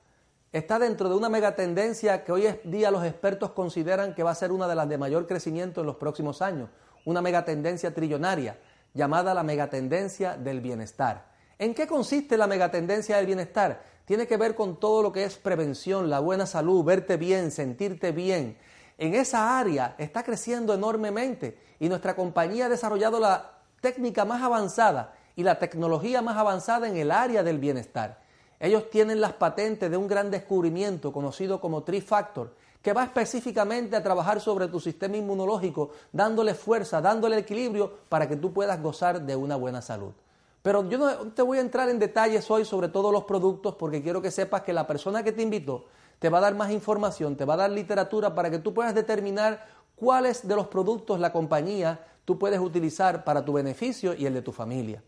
está 0.57 0.79
dentro 0.79 1.07
de 1.07 1.15
una 1.15 1.29
megatendencia 1.29 2.23
que 2.23 2.31
hoy 2.31 2.47
día 2.63 2.91
los 2.91 3.05
expertos 3.05 3.51
consideran 3.51 4.15
que 4.15 4.23
va 4.23 4.31
a 4.31 4.35
ser 4.35 4.51
una 4.51 4.67
de 4.67 4.75
las 4.75 4.89
de 4.89 4.97
mayor 4.97 5.27
crecimiento 5.27 5.81
en 5.81 5.87
los 5.87 5.97
próximos 5.97 6.41
años, 6.41 6.69
una 7.05 7.21
megatendencia 7.21 7.93
trillonaria 7.93 8.57
llamada 8.93 9.33
la 9.33 9.43
megatendencia 9.43 10.35
del 10.35 10.59
bienestar. 10.61 11.25
¿En 11.59 11.75
qué 11.75 11.85
consiste 11.87 12.37
la 12.37 12.47
megatendencia 12.47 13.17
del 13.17 13.27
bienestar? 13.27 13.83
Tiene 14.05 14.25
que 14.25 14.37
ver 14.37 14.55
con 14.55 14.79
todo 14.79 15.03
lo 15.03 15.11
que 15.11 15.23
es 15.23 15.37
prevención, 15.37 16.09
la 16.09 16.19
buena 16.19 16.45
salud, 16.45 16.83
verte 16.83 17.17
bien, 17.17 17.51
sentirte 17.51 18.11
bien. 18.11 18.57
En 18.97 19.13
esa 19.13 19.59
área 19.59 19.95
está 19.97 20.23
creciendo 20.23 20.73
enormemente 20.73 21.57
y 21.79 21.89
nuestra 21.89 22.15
compañía 22.15 22.65
ha 22.65 22.69
desarrollado 22.69 23.19
la 23.19 23.51
técnica 23.81 24.25
más 24.25 24.41
avanzada 24.41 25.13
y 25.35 25.43
la 25.43 25.59
tecnología 25.59 26.21
más 26.21 26.37
avanzada 26.37 26.87
en 26.87 26.97
el 26.97 27.11
área 27.11 27.43
del 27.43 27.59
bienestar. 27.59 28.25
Ellos 28.59 28.89
tienen 28.89 29.21
las 29.21 29.33
patentes 29.33 29.89
de 29.89 29.97
un 29.97 30.07
gran 30.07 30.31
descubrimiento 30.31 31.13
conocido 31.13 31.61
como 31.61 31.83
Trifactor, 31.83 32.53
que 32.81 32.93
va 32.93 33.03
específicamente 33.03 33.95
a 33.95 34.03
trabajar 34.03 34.39
sobre 34.39 34.67
tu 34.67 34.79
sistema 34.79 35.17
inmunológico, 35.17 35.91
dándole 36.11 36.53
fuerza, 36.53 37.01
dándole 37.01 37.37
equilibrio 37.37 37.91
para 38.09 38.27
que 38.27 38.35
tú 38.35 38.53
puedas 38.53 38.81
gozar 38.81 39.21
de 39.21 39.35
una 39.35 39.55
buena 39.55 39.81
salud. 39.81 40.13
Pero 40.61 40.87
yo 40.89 40.97
no 40.97 41.31
te 41.33 41.41
voy 41.41 41.59
a 41.59 41.61
entrar 41.61 41.89
en 41.89 41.99
detalles 41.99 42.49
hoy 42.49 42.65
sobre 42.65 42.89
todos 42.89 43.11
los 43.11 43.25
productos 43.25 43.75
porque 43.75 44.01
quiero 44.01 44.21
que 44.21 44.31
sepas 44.31 44.61
que 44.63 44.73
la 44.73 44.87
persona 44.87 45.23
que 45.23 45.31
te 45.31 45.41
invitó 45.41 45.85
te 46.19 46.29
va 46.29 46.39
a 46.39 46.41
dar 46.41 46.55
más 46.55 46.71
información, 46.71 47.35
te 47.35 47.45
va 47.45 47.53
a 47.53 47.57
dar 47.57 47.71
literatura 47.71 48.33
para 48.33 48.49
que 48.49 48.59
tú 48.59 48.73
puedas 48.73 48.95
determinar 48.95 49.65
cuáles 49.95 50.47
de 50.47 50.55
los 50.55 50.67
productos 50.67 51.19
la 51.19 51.31
compañía 51.31 52.05
tú 52.25 52.37
puedes 52.37 52.59
utilizar 52.59 53.23
para 53.23 53.45
tu 53.45 53.53
beneficio 53.53 54.13
y 54.13 54.25
el 54.25 54.33
de 54.33 54.41
tu 54.41 54.51
familia. 54.51 55.01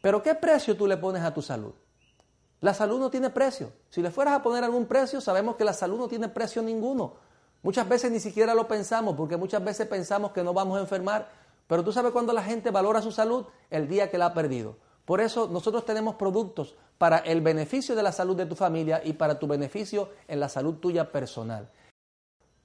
Pero 0.00 0.22
¿qué 0.22 0.34
precio 0.34 0.76
tú 0.76 0.86
le 0.86 0.96
pones 0.96 1.22
a 1.22 1.34
tu 1.34 1.42
salud? 1.42 1.72
La 2.60 2.74
salud 2.74 2.98
no 2.98 3.10
tiene 3.10 3.30
precio. 3.30 3.72
Si 3.90 4.00
le 4.00 4.10
fueras 4.10 4.34
a 4.34 4.42
poner 4.42 4.64
algún 4.64 4.86
precio, 4.86 5.20
sabemos 5.20 5.56
que 5.56 5.64
la 5.64 5.72
salud 5.72 5.98
no 5.98 6.08
tiene 6.08 6.28
precio 6.28 6.62
ninguno. 6.62 7.14
Muchas 7.62 7.88
veces 7.88 8.10
ni 8.10 8.20
siquiera 8.20 8.54
lo 8.54 8.68
pensamos, 8.68 9.16
porque 9.16 9.36
muchas 9.36 9.64
veces 9.64 9.86
pensamos 9.86 10.32
que 10.32 10.42
no 10.42 10.52
vamos 10.52 10.78
a 10.78 10.80
enfermar, 10.80 11.28
pero 11.66 11.82
tú 11.82 11.92
sabes 11.92 12.12
cuándo 12.12 12.32
la 12.32 12.42
gente 12.42 12.70
valora 12.70 13.00
su 13.00 13.10
salud 13.10 13.46
el 13.70 13.88
día 13.88 14.10
que 14.10 14.18
la 14.18 14.26
ha 14.26 14.34
perdido. 14.34 14.76
Por 15.04 15.20
eso 15.20 15.48
nosotros 15.48 15.84
tenemos 15.84 16.14
productos 16.16 16.74
para 16.98 17.18
el 17.18 17.40
beneficio 17.40 17.94
de 17.94 18.02
la 18.02 18.12
salud 18.12 18.36
de 18.36 18.46
tu 18.46 18.54
familia 18.54 19.02
y 19.04 19.14
para 19.14 19.38
tu 19.38 19.46
beneficio 19.46 20.10
en 20.28 20.40
la 20.40 20.48
salud 20.48 20.76
tuya 20.76 21.10
personal. 21.10 21.70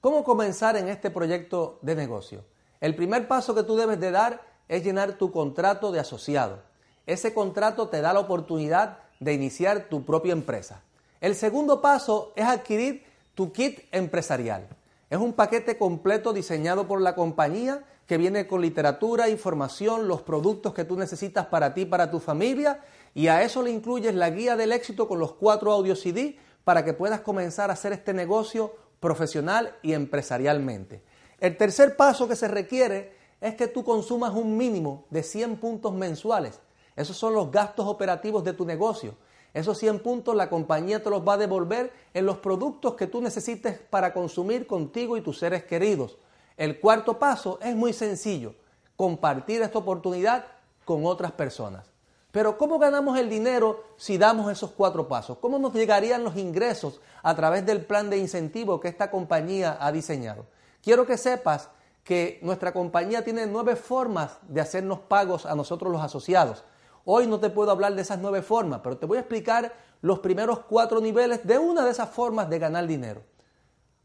¿Cómo 0.00 0.24
comenzar 0.24 0.76
en 0.76 0.88
este 0.88 1.10
proyecto 1.10 1.78
de 1.82 1.94
negocio? 1.94 2.44
El 2.80 2.96
primer 2.96 3.28
paso 3.28 3.54
que 3.54 3.64
tú 3.64 3.76
debes 3.76 4.00
de 4.00 4.10
dar 4.10 4.40
es 4.68 4.82
llenar 4.82 5.18
tu 5.18 5.30
contrato 5.30 5.92
de 5.92 6.00
asociado. 6.00 6.62
Ese 7.06 7.34
contrato 7.34 7.88
te 7.88 8.00
da 8.00 8.12
la 8.12 8.20
oportunidad 8.20 8.98
de 9.20 9.34
iniciar 9.34 9.88
tu 9.88 10.04
propia 10.04 10.32
empresa. 10.32 10.82
El 11.20 11.34
segundo 11.34 11.82
paso 11.82 12.32
es 12.34 12.46
adquirir 12.46 13.04
tu 13.34 13.52
kit 13.52 13.80
empresarial. 13.92 14.66
Es 15.10 15.18
un 15.18 15.34
paquete 15.34 15.76
completo 15.76 16.32
diseñado 16.32 16.88
por 16.88 17.00
la 17.00 17.14
compañía 17.14 17.84
que 18.06 18.16
viene 18.16 18.46
con 18.46 18.62
literatura, 18.62 19.28
información, 19.28 20.08
los 20.08 20.22
productos 20.22 20.74
que 20.74 20.84
tú 20.84 20.96
necesitas 20.96 21.46
para 21.46 21.74
ti, 21.74 21.84
para 21.84 22.10
tu 22.10 22.18
familia, 22.18 22.80
y 23.14 23.28
a 23.28 23.42
eso 23.42 23.62
le 23.62 23.70
incluyes 23.70 24.14
la 24.14 24.30
guía 24.30 24.56
del 24.56 24.72
éxito 24.72 25.06
con 25.06 25.18
los 25.18 25.34
cuatro 25.34 25.70
audio 25.70 25.94
CD 25.94 26.38
para 26.64 26.84
que 26.84 26.94
puedas 26.94 27.20
comenzar 27.20 27.70
a 27.70 27.74
hacer 27.74 27.92
este 27.92 28.14
negocio 28.14 28.74
profesional 28.98 29.76
y 29.82 29.92
empresarialmente. 29.92 31.02
El 31.38 31.56
tercer 31.56 31.96
paso 31.96 32.26
que 32.26 32.36
se 32.36 32.48
requiere 32.48 33.12
es 33.40 33.54
que 33.54 33.68
tú 33.68 33.84
consumas 33.84 34.32
un 34.32 34.56
mínimo 34.56 35.06
de 35.10 35.22
100 35.22 35.56
puntos 35.58 35.92
mensuales 35.92 36.60
esos 36.96 37.16
son 37.16 37.34
los 37.34 37.50
gastos 37.50 37.86
operativos 37.86 38.44
de 38.44 38.52
tu 38.52 38.64
negocio. 38.64 39.14
Esos 39.52 39.78
100 39.78 40.00
puntos 40.00 40.36
la 40.36 40.48
compañía 40.48 41.02
te 41.02 41.10
los 41.10 41.26
va 41.26 41.34
a 41.34 41.38
devolver 41.38 41.92
en 42.14 42.26
los 42.26 42.38
productos 42.38 42.94
que 42.94 43.06
tú 43.06 43.20
necesites 43.20 43.78
para 43.78 44.12
consumir 44.12 44.66
contigo 44.66 45.16
y 45.16 45.22
tus 45.22 45.38
seres 45.38 45.64
queridos. 45.64 46.18
El 46.56 46.78
cuarto 46.78 47.18
paso 47.18 47.58
es 47.62 47.74
muy 47.74 47.92
sencillo, 47.92 48.54
compartir 48.96 49.62
esta 49.62 49.78
oportunidad 49.78 50.44
con 50.84 51.04
otras 51.06 51.32
personas. 51.32 51.90
Pero 52.32 52.56
¿cómo 52.56 52.78
ganamos 52.78 53.18
el 53.18 53.28
dinero 53.28 53.82
si 53.96 54.16
damos 54.16 54.52
esos 54.52 54.70
cuatro 54.70 55.08
pasos? 55.08 55.38
¿Cómo 55.38 55.58
nos 55.58 55.72
llegarían 55.72 56.22
los 56.22 56.36
ingresos 56.36 57.00
a 57.22 57.34
través 57.34 57.66
del 57.66 57.84
plan 57.84 58.08
de 58.08 58.18
incentivo 58.18 58.78
que 58.78 58.88
esta 58.88 59.10
compañía 59.10 59.78
ha 59.80 59.90
diseñado? 59.90 60.46
Quiero 60.82 61.06
que 61.06 61.16
sepas 61.16 61.70
que 62.04 62.38
nuestra 62.42 62.72
compañía 62.72 63.24
tiene 63.24 63.46
nueve 63.46 63.74
formas 63.74 64.38
de 64.48 64.60
hacernos 64.60 65.00
pagos 65.00 65.44
a 65.44 65.54
nosotros 65.54 65.90
los 65.92 66.02
asociados. 66.02 66.64
Hoy 67.12 67.26
no 67.26 67.40
te 67.40 67.50
puedo 67.50 67.72
hablar 67.72 67.96
de 67.96 68.02
esas 68.02 68.20
nueve 68.20 68.40
formas, 68.40 68.82
pero 68.84 68.96
te 68.96 69.04
voy 69.04 69.16
a 69.16 69.22
explicar 69.22 69.72
los 70.00 70.20
primeros 70.20 70.60
cuatro 70.60 71.00
niveles 71.00 71.44
de 71.44 71.58
una 71.58 71.84
de 71.84 71.90
esas 71.90 72.08
formas 72.08 72.48
de 72.48 72.60
ganar 72.60 72.86
dinero. 72.86 73.24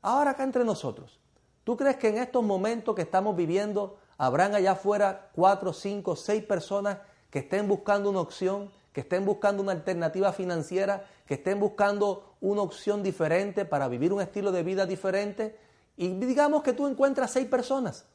Ahora 0.02 0.32
acá 0.32 0.44
entre 0.44 0.63
nosotros, 0.63 1.20
¿tú 1.63 1.78
crees 1.78 1.98
que 1.98 2.08
en 2.08 2.18
estos 2.18 2.44
momentos 2.44 2.96
que 2.96 3.04
estamos 3.04 3.36
viviendo 3.36 3.98
habrán 4.18 4.56
allá 4.56 4.72
afuera 4.72 5.30
cuatro, 5.36 5.72
cinco, 5.72 6.15
seis 6.15 6.44
personas 6.44 6.98
que 7.30 7.38
estén 7.38 7.68
buscando 7.68 8.10
una 8.10 8.22
opción, 8.22 8.72
que 8.91 9.02
estén 9.02 9.24
buscando 9.24 9.62
una 9.62 9.74
alternativa 9.74 10.34
financiera, 10.34 11.06
que 11.28 11.36
estén 11.36 11.60
buscando 11.60 12.38
una 12.41 12.63
opción 12.63 13.04
diferente 13.04 13.65
para 13.65 13.88
vivir 13.88 14.13
un 14.13 14.22
estilo 14.22 14.52
de 14.52 14.63
vida 14.63 14.88
diferente? 14.88 15.60
Y 15.96 16.08
digamos 16.08 16.63
que 16.63 16.74
tú 16.74 16.88
encuentras 16.88 17.30
seis 17.30 17.46
personas 17.46 18.08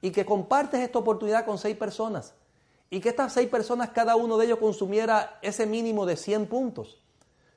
y 0.00 0.10
que 0.10 0.26
compartes 0.26 0.80
esta 0.80 0.98
oportunidad 0.98 1.44
con 1.44 1.58
seis 1.58 1.76
personas 1.76 2.34
y 2.90 3.00
que 3.00 3.08
estas 3.08 3.32
seis 3.32 3.48
personas, 3.48 3.90
cada 3.90 4.16
uno 4.16 4.38
de 4.38 4.46
ellos 4.46 4.58
consumiera 4.58 5.38
ese 5.42 5.66
mínimo 5.66 6.06
de 6.06 6.16
100 6.16 6.46
puntos. 6.46 7.02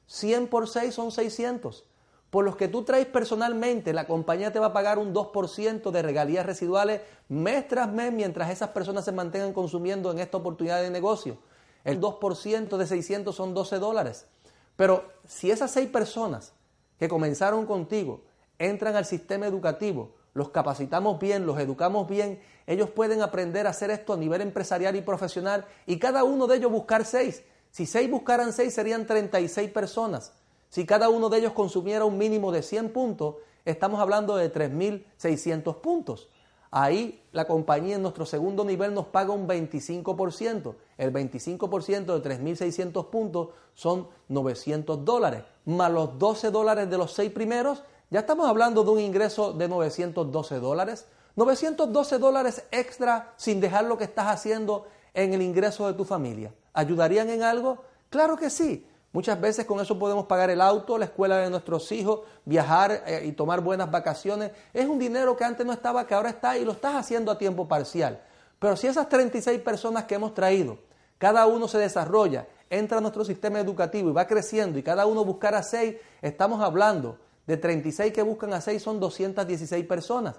100 0.07 0.47
por 0.47 0.67
6 0.67 0.93
son 0.93 1.11
600. 1.11 1.85
Por 2.29 2.45
los 2.45 2.55
que 2.55 2.67
tú 2.67 2.83
traes 2.83 3.07
personalmente, 3.07 3.93
la 3.93 4.05
compañía 4.05 4.51
te 4.51 4.59
va 4.59 4.67
a 4.67 4.73
pagar 4.73 4.99
un 4.99 5.13
2% 5.13 5.91
de 5.91 6.01
regalías 6.01 6.45
residuales 6.45 7.01
mes 7.27 7.67
tras 7.67 7.91
mes 7.91 8.11
mientras 8.11 8.51
esas 8.51 8.69
personas 8.69 9.05
se 9.05 9.11
mantengan 9.11 9.53
consumiendo 9.53 10.11
en 10.11 10.19
esta 10.19 10.37
oportunidad 10.37 10.81
de 10.81 10.91
negocio. 10.91 11.37
El 11.83 11.99
2% 11.99 12.77
de 12.77 12.87
600 12.87 13.35
son 13.35 13.53
12 13.53 13.79
dólares. 13.79 14.27
Pero 14.75 15.05
si 15.27 15.51
esas 15.51 15.71
seis 15.71 15.89
personas 15.89 16.53
que 16.99 17.09
comenzaron 17.09 17.65
contigo 17.65 18.21
entran 18.59 18.95
al 18.95 19.05
sistema 19.05 19.47
educativo, 19.47 20.15
los 20.33 20.49
capacitamos 20.49 21.19
bien, 21.19 21.45
los 21.45 21.59
educamos 21.59 22.07
bien, 22.07 22.39
ellos 22.67 22.89
pueden 22.89 23.21
aprender 23.21 23.67
a 23.67 23.71
hacer 23.71 23.91
esto 23.91 24.13
a 24.13 24.17
nivel 24.17 24.41
empresarial 24.41 24.95
y 24.95 25.01
profesional 25.01 25.65
y 25.85 25.97
cada 25.97 26.23
uno 26.23 26.47
de 26.47 26.57
ellos 26.57 26.71
buscar 26.71 27.05
seis. 27.05 27.43
Si 27.71 27.85
seis 27.85 28.09
buscaran 28.09 28.53
seis 28.53 28.73
serían 28.73 29.05
36 29.05 29.71
personas. 29.71 30.33
Si 30.69 30.85
cada 30.85 31.09
uno 31.09 31.29
de 31.29 31.39
ellos 31.39 31.53
consumiera 31.53 32.05
un 32.05 32.17
mínimo 32.17 32.51
de 32.51 32.61
100 32.61 32.91
puntos, 32.91 33.35
estamos 33.65 33.99
hablando 33.99 34.35
de 34.35 34.53
3.600 34.53 35.81
puntos. 35.81 36.29
Ahí 36.71 37.23
la 37.31 37.45
compañía 37.45 37.95
en 37.95 38.03
nuestro 38.03 38.25
segundo 38.27 38.63
nivel 38.63 38.93
nos 38.93 39.07
paga 39.07 39.33
un 39.33 39.47
25%. 39.47 40.75
El 40.97 41.11
25% 41.11 42.19
de 42.19 42.29
3.600 42.29 43.09
puntos 43.09 43.49
son 43.73 44.07
900 44.27 45.03
dólares, 45.03 45.43
más 45.65 45.91
los 45.91 46.19
12 46.19 46.51
dólares 46.51 46.89
de 46.89 46.97
los 46.97 47.13
seis 47.13 47.31
primeros 47.31 47.83
ya 48.09 48.21
estamos 48.21 48.47
hablando 48.47 48.83
de 48.83 48.89
un 48.89 48.99
ingreso 48.99 49.53
de 49.53 49.67
912 49.67 50.59
dólares. 50.59 51.05
912 51.35 52.17
dólares 52.17 52.63
extra 52.71 53.33
sin 53.37 53.61
dejar 53.61 53.85
lo 53.85 53.97
que 53.97 54.03
estás 54.05 54.27
haciendo 54.27 54.87
en 55.13 55.33
el 55.33 55.41
ingreso 55.41 55.87
de 55.87 55.93
tu 55.93 56.05
familia. 56.05 56.53
¿Ayudarían 56.73 57.29
en 57.29 57.43
algo? 57.43 57.83
Claro 58.09 58.35
que 58.35 58.49
sí. 58.49 58.85
Muchas 59.11 59.39
veces 59.39 59.65
con 59.65 59.79
eso 59.79 59.97
podemos 59.97 60.25
pagar 60.25 60.49
el 60.49 60.61
auto, 60.61 60.97
la 60.97 61.05
escuela 61.05 61.37
de 61.37 61.49
nuestros 61.49 61.91
hijos, 61.91 62.21
viajar 62.45 63.03
eh, 63.07 63.23
y 63.25 63.31
tomar 63.31 63.61
buenas 63.61 63.89
vacaciones. 63.89 64.51
Es 64.73 64.85
un 64.87 64.99
dinero 64.99 65.35
que 65.35 65.43
antes 65.43 65.65
no 65.65 65.73
estaba, 65.73 66.05
que 66.05 66.13
ahora 66.13 66.29
está 66.29 66.57
y 66.57 66.65
lo 66.65 66.73
estás 66.73 66.95
haciendo 66.95 67.31
a 67.31 67.37
tiempo 67.37 67.67
parcial. 67.67 68.21
Pero 68.59 68.75
si 68.75 68.87
esas 68.87 69.09
36 69.09 69.61
personas 69.61 70.03
que 70.05 70.15
hemos 70.15 70.33
traído, 70.33 70.77
cada 71.17 71.47
uno 71.47 71.67
se 71.67 71.77
desarrolla, 71.77 72.47
entra 72.69 72.99
a 72.99 73.01
nuestro 73.01 73.25
sistema 73.25 73.59
educativo 73.59 74.09
y 74.09 74.13
va 74.13 74.27
creciendo 74.27 74.77
y 74.77 74.83
cada 74.83 75.05
uno 75.05 75.25
buscará 75.25 75.63
seis, 75.63 75.95
estamos 76.21 76.61
hablando 76.61 77.17
de 77.49 77.57
36 77.57 78.13
que 78.13 78.21
buscan 78.21 78.53
a 78.53 78.61
6 78.61 78.79
son 78.79 78.99
216 78.99 79.83
personas. 79.87 80.35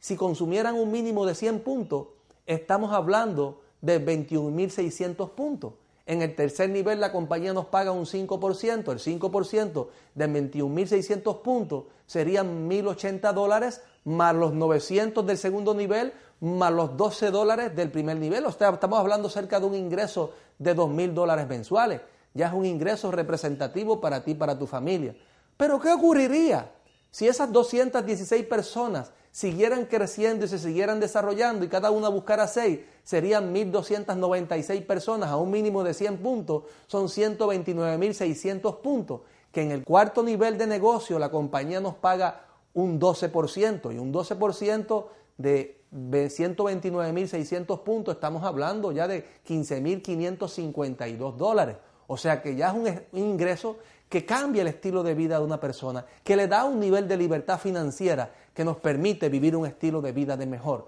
Si 0.00 0.16
consumieran 0.16 0.74
un 0.74 0.90
mínimo 0.90 1.24
de 1.24 1.36
100 1.36 1.60
puntos, 1.60 2.08
estamos 2.46 2.92
hablando 2.92 3.60
de 3.80 4.04
21.600 4.04 5.30
puntos. 5.30 5.74
En 6.04 6.20
el 6.20 6.34
tercer 6.34 6.68
nivel 6.70 6.98
la 6.98 7.12
compañía 7.12 7.52
nos 7.52 7.66
paga 7.66 7.92
un 7.92 8.06
5%, 8.06 8.90
el 8.90 8.98
5% 8.98 9.86
de 10.16 10.28
21.600 10.28 11.42
puntos 11.42 11.84
serían 12.06 12.68
1.080 12.68 13.32
dólares 13.32 13.80
más 14.04 14.34
los 14.34 14.52
900 14.52 15.24
del 15.24 15.38
segundo 15.38 15.74
nivel 15.74 16.12
más 16.40 16.72
los 16.72 16.96
12 16.96 17.30
dólares 17.30 17.76
del 17.76 17.92
primer 17.92 18.16
nivel. 18.16 18.44
O 18.46 18.50
sea, 18.50 18.70
estamos 18.70 18.98
hablando 18.98 19.28
cerca 19.28 19.60
de 19.60 19.66
un 19.66 19.76
ingreso 19.76 20.32
de 20.58 20.74
2.000 20.74 21.12
dólares 21.12 21.46
mensuales. 21.46 22.00
Ya 22.34 22.48
es 22.48 22.52
un 22.52 22.66
ingreso 22.66 23.12
representativo 23.12 24.00
para 24.00 24.24
ti, 24.24 24.34
para 24.34 24.58
tu 24.58 24.66
familia. 24.66 25.14
Pero 25.62 25.78
¿qué 25.78 25.92
ocurriría 25.92 26.72
Si 27.12 27.28
esas 27.28 27.52
216 27.52 28.46
personas 28.46 29.12
siguieran 29.30 29.84
creciendo 29.84 30.44
y 30.44 30.48
se 30.48 30.58
siguieran 30.58 30.98
desarrollando 30.98 31.64
y 31.64 31.68
cada 31.68 31.92
una 31.92 32.08
buscara 32.08 32.48
6, 32.48 32.80
serían 33.04 33.54
1.296 33.54 34.84
personas 34.84 35.30
a 35.30 35.36
un 35.36 35.52
mínimo 35.52 35.84
de 35.84 35.94
100 35.94 36.18
puntos, 36.18 36.64
son 36.88 37.06
129.600 37.06 38.80
puntos, 38.80 39.20
que 39.52 39.62
en 39.62 39.70
el 39.70 39.84
cuarto 39.84 40.24
nivel 40.24 40.58
de 40.58 40.66
negocio 40.66 41.20
la 41.20 41.30
compañía 41.30 41.78
nos 41.78 41.94
paga 41.94 42.44
un 42.74 42.98
12% 42.98 43.94
y 43.94 43.98
un 43.98 44.12
12% 44.12 45.06
de 45.38 45.80
129.600 45.92 47.82
puntos, 47.84 48.16
estamos 48.16 48.42
hablando 48.42 48.90
ya 48.90 49.06
de 49.06 49.24
15.552 49.46 51.36
dólares. 51.36 51.76
O 52.08 52.16
sea 52.16 52.42
que 52.42 52.56
ya 52.56 52.68
es 52.68 52.74
un 52.74 52.90
ingreso 53.12 53.78
que 54.12 54.26
cambia 54.26 54.60
el 54.60 54.68
estilo 54.68 55.02
de 55.02 55.14
vida 55.14 55.38
de 55.38 55.44
una 55.46 55.58
persona, 55.58 56.04
que 56.22 56.36
le 56.36 56.46
da 56.46 56.66
un 56.66 56.78
nivel 56.78 57.08
de 57.08 57.16
libertad 57.16 57.58
financiera 57.58 58.30
que 58.52 58.62
nos 58.62 58.76
permite 58.76 59.30
vivir 59.30 59.56
un 59.56 59.64
estilo 59.64 60.02
de 60.02 60.12
vida 60.12 60.36
de 60.36 60.44
mejor. 60.44 60.86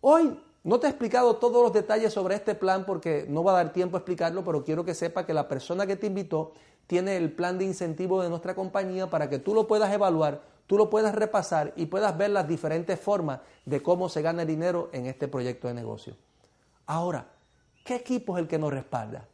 Hoy 0.00 0.42
no 0.64 0.80
te 0.80 0.88
he 0.88 0.90
explicado 0.90 1.36
todos 1.36 1.62
los 1.62 1.72
detalles 1.72 2.12
sobre 2.12 2.34
este 2.34 2.56
plan 2.56 2.84
porque 2.84 3.26
no 3.28 3.44
va 3.44 3.52
a 3.52 3.62
dar 3.62 3.72
tiempo 3.72 3.96
a 3.96 4.00
explicarlo, 4.00 4.42
pero 4.42 4.64
quiero 4.64 4.84
que 4.84 4.92
sepa 4.92 5.24
que 5.24 5.32
la 5.32 5.46
persona 5.46 5.86
que 5.86 5.94
te 5.94 6.08
invitó 6.08 6.50
tiene 6.88 7.16
el 7.16 7.30
plan 7.30 7.58
de 7.58 7.64
incentivo 7.64 8.20
de 8.20 8.28
nuestra 8.28 8.56
compañía 8.56 9.08
para 9.08 9.30
que 9.30 9.38
tú 9.38 9.54
lo 9.54 9.68
puedas 9.68 9.92
evaluar, 9.92 10.42
tú 10.66 10.76
lo 10.76 10.90
puedas 10.90 11.14
repasar 11.14 11.72
y 11.76 11.86
puedas 11.86 12.18
ver 12.18 12.30
las 12.30 12.48
diferentes 12.48 12.98
formas 12.98 13.38
de 13.66 13.84
cómo 13.84 14.08
se 14.08 14.20
gana 14.20 14.44
dinero 14.44 14.90
en 14.90 15.06
este 15.06 15.28
proyecto 15.28 15.68
de 15.68 15.74
negocio. 15.74 16.16
Ahora, 16.86 17.28
¿qué 17.84 17.94
equipo 17.94 18.36
es 18.36 18.42
el 18.42 18.48
que 18.48 18.58
nos 18.58 18.72
respalda? 18.72 19.28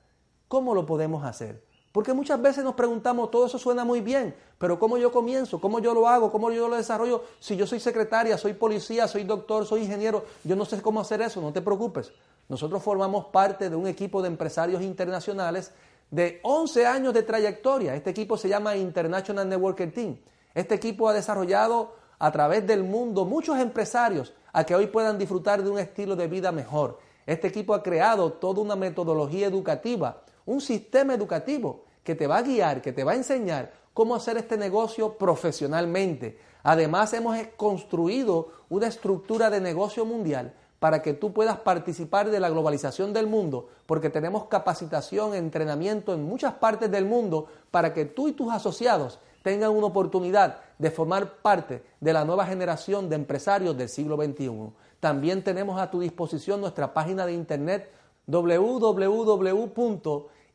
¿Cómo 0.46 0.74
lo 0.74 0.85
podemos 0.85 1.24
hacer? 1.24 1.69
Porque 1.92 2.12
muchas 2.12 2.40
veces 2.40 2.62
nos 2.62 2.74
preguntamos, 2.74 3.33
todo 3.33 3.46
eso 3.46 3.59
suena 3.59 3.85
muy 3.85 4.00
bien, 4.00 4.35
pero 4.59 4.79
¿cómo 4.79 4.96
yo 4.96 5.11
comienzo? 5.11 5.61
¿Cómo 5.61 5.81
yo 5.81 5.92
lo 5.92 6.07
hago? 6.07 6.31
¿Cómo 6.31 6.53
yo 6.53 6.68
lo 6.68 6.76
desarrollo? 6.76 7.24
Si 7.40 7.57
yo 7.57 7.66
soy 7.66 7.81
secretaria, 7.81 8.38
soy 8.38 8.53
policía, 8.53 9.09
soy 9.09 9.24
doctor, 9.24 9.66
soy 9.66 9.83
ingeniero, 9.83 10.24
yo 10.44 10.55
no 10.55 10.64
sé 10.64 10.81
cómo 10.81 11.00
hacer 11.00 11.20
eso, 11.20 11.40
no 11.40 11.53
te 11.53 11.61
preocupes. 11.61 12.12
Nosotros 12.48 12.81
formamos 12.83 13.26
parte 13.26 13.68
de 13.68 13.74
un 13.74 13.88
equipo 13.88 14.22
de 14.22 14.29
empresarios 14.29 14.83
internacionales 14.83 15.72
de 16.12 16.38
11 16.44 16.87
años 16.87 17.12
de 17.12 17.24
trayectoria. 17.24 17.96
Este 17.96 18.11
equipo 18.11 18.37
se 18.37 18.48
llama 18.48 18.76
International 18.76 19.48
Networker 19.48 19.92
Team. 19.92 20.16
Este 20.55 20.76
equipo 20.76 21.09
ha 21.09 21.12
desarrollado 21.12 21.94
a 22.20 22.31
través 22.31 22.64
del 22.66 22.85
mundo 22.85 23.24
muchos 23.24 23.59
empresarios 23.59 24.33
a 24.53 24.64
que 24.64 24.76
hoy 24.76 24.87
puedan 24.87 25.18
disfrutar 25.18 25.62
de 25.62 25.70
un 25.70 25.79
estilo 25.79 26.14
de 26.14 26.29
vida 26.29 26.53
mejor. 26.53 26.98
Este 27.26 27.48
equipo 27.48 27.74
ha 27.74 27.83
creado 27.83 28.33
toda 28.33 28.61
una 28.62 28.76
metodología 28.76 29.46
educativa 29.46 30.22
un 30.50 30.60
sistema 30.60 31.14
educativo 31.14 31.84
que 32.02 32.16
te 32.16 32.26
va 32.26 32.38
a 32.38 32.42
guiar, 32.42 32.82
que 32.82 32.92
te 32.92 33.04
va 33.04 33.12
a 33.12 33.16
enseñar 33.16 33.72
cómo 33.94 34.16
hacer 34.16 34.36
este 34.36 34.56
negocio 34.56 35.16
profesionalmente. 35.16 36.40
Además, 36.64 37.12
hemos 37.12 37.38
construido 37.56 38.48
una 38.68 38.88
estructura 38.88 39.48
de 39.48 39.60
negocio 39.60 40.04
mundial 40.04 40.52
para 40.80 41.02
que 41.02 41.14
tú 41.14 41.32
puedas 41.32 41.60
participar 41.60 42.30
de 42.30 42.40
la 42.40 42.50
globalización 42.50 43.12
del 43.12 43.28
mundo, 43.28 43.68
porque 43.86 44.10
tenemos 44.10 44.46
capacitación, 44.46 45.34
entrenamiento 45.34 46.14
en 46.14 46.24
muchas 46.24 46.54
partes 46.54 46.90
del 46.90 47.04
mundo 47.04 47.46
para 47.70 47.94
que 47.94 48.06
tú 48.06 48.26
y 48.26 48.32
tus 48.32 48.52
asociados 48.52 49.20
tengan 49.44 49.70
una 49.70 49.86
oportunidad 49.86 50.58
de 50.78 50.90
formar 50.90 51.36
parte 51.42 51.84
de 52.00 52.12
la 52.12 52.24
nueva 52.24 52.44
generación 52.44 53.08
de 53.08 53.14
empresarios 53.14 53.76
del 53.76 53.88
siglo 53.88 54.16
XXI. 54.16 54.72
También 54.98 55.44
tenemos 55.44 55.80
a 55.80 55.92
tu 55.92 56.00
disposición 56.00 56.60
nuestra 56.60 56.92
página 56.92 57.24
de 57.24 57.34
internet 57.34 57.92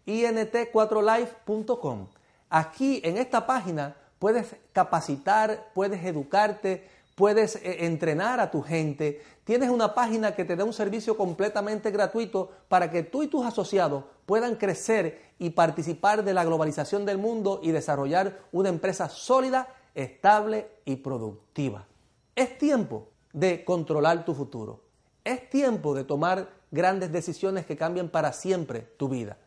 www.int4life.com. 0.06 2.08
Aquí 2.50 3.02
en 3.04 3.18
esta 3.18 3.46
página 3.46 3.98
puedes 4.20 4.56
capacitar, 4.72 5.72
puedes 5.74 6.04
educarte, 6.06 6.88
puedes 7.16 7.56
eh, 7.58 7.86
entrenar 7.86 8.40
a 8.40 8.52
tu 8.52 8.62
gente. 8.62 9.22
Tienes 9.44 9.70
una 9.70 9.94
página 9.94 10.36
que 10.36 10.46
te 10.46 10.56
da 10.56 10.64
un 10.64 10.74
servicio 10.74 11.18
completamente 11.18 11.92
gratuito 11.92 12.52
para 12.68 12.92
que 12.92 13.04
tú 13.04 13.24
y 13.24 13.28
tus 13.28 13.46
asociados 13.46 14.04
puedan 14.26 14.56
crecer 14.56 15.22
y 15.40 15.52
participar 15.52 16.24
de 16.24 16.34
la 16.34 16.44
globalización 16.44 17.06
del 17.06 17.18
mundo 17.18 17.60
y 17.64 17.72
desarrollar 17.72 18.40
una 18.52 18.70
empresa 18.70 19.10
sólida, 19.10 19.68
estable 19.94 20.70
y 20.86 20.98
productiva. 20.98 21.88
Es 22.36 22.58
tiempo 22.58 23.10
de 23.34 23.64
controlar 23.64 24.26
tu 24.26 24.34
futuro. 24.34 24.82
Es 25.24 25.50
tiempo 25.50 25.94
de 25.94 26.04
tomar 26.04 26.50
grandes 26.72 27.12
decisiones 27.12 27.66
que 27.66 27.78
cambien 27.78 28.10
para 28.10 28.34
siempre 28.34 28.82
tu 28.98 29.10
vida. 29.10 29.38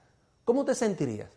¿Cómo 0.49 0.65
te 0.65 0.75
sentirías? 0.75 1.29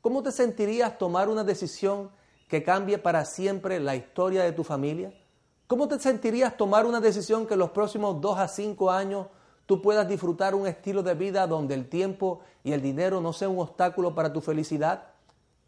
¿Cómo 0.00 0.24
te 0.24 0.32
sentirías 0.32 0.98
tomar 0.98 1.28
una 1.28 1.44
decisión 1.44 2.10
que 2.48 2.64
cambie 2.64 2.98
para 2.98 3.24
siempre 3.24 3.78
la 3.78 3.94
historia 3.94 4.42
de 4.42 4.50
tu 4.50 4.64
familia? 4.64 5.14
¿Cómo 5.68 5.86
te 5.86 6.00
sentirías 6.00 6.56
tomar 6.56 6.84
una 6.84 7.00
decisión 7.00 7.46
que 7.46 7.54
en 7.54 7.60
los 7.60 7.70
próximos 7.70 8.20
dos 8.20 8.36
a 8.40 8.48
cinco 8.48 8.90
años 8.90 9.28
tú 9.66 9.80
puedas 9.80 10.08
disfrutar 10.08 10.56
un 10.56 10.66
estilo 10.66 11.04
de 11.04 11.14
vida 11.14 11.46
donde 11.46 11.74
el 11.74 11.88
tiempo 11.88 12.40
y 12.64 12.72
el 12.72 12.82
dinero 12.82 13.20
no 13.20 13.32
sea 13.32 13.48
un 13.48 13.60
obstáculo 13.60 14.16
para 14.16 14.32
tu 14.32 14.40
felicidad? 14.40 15.10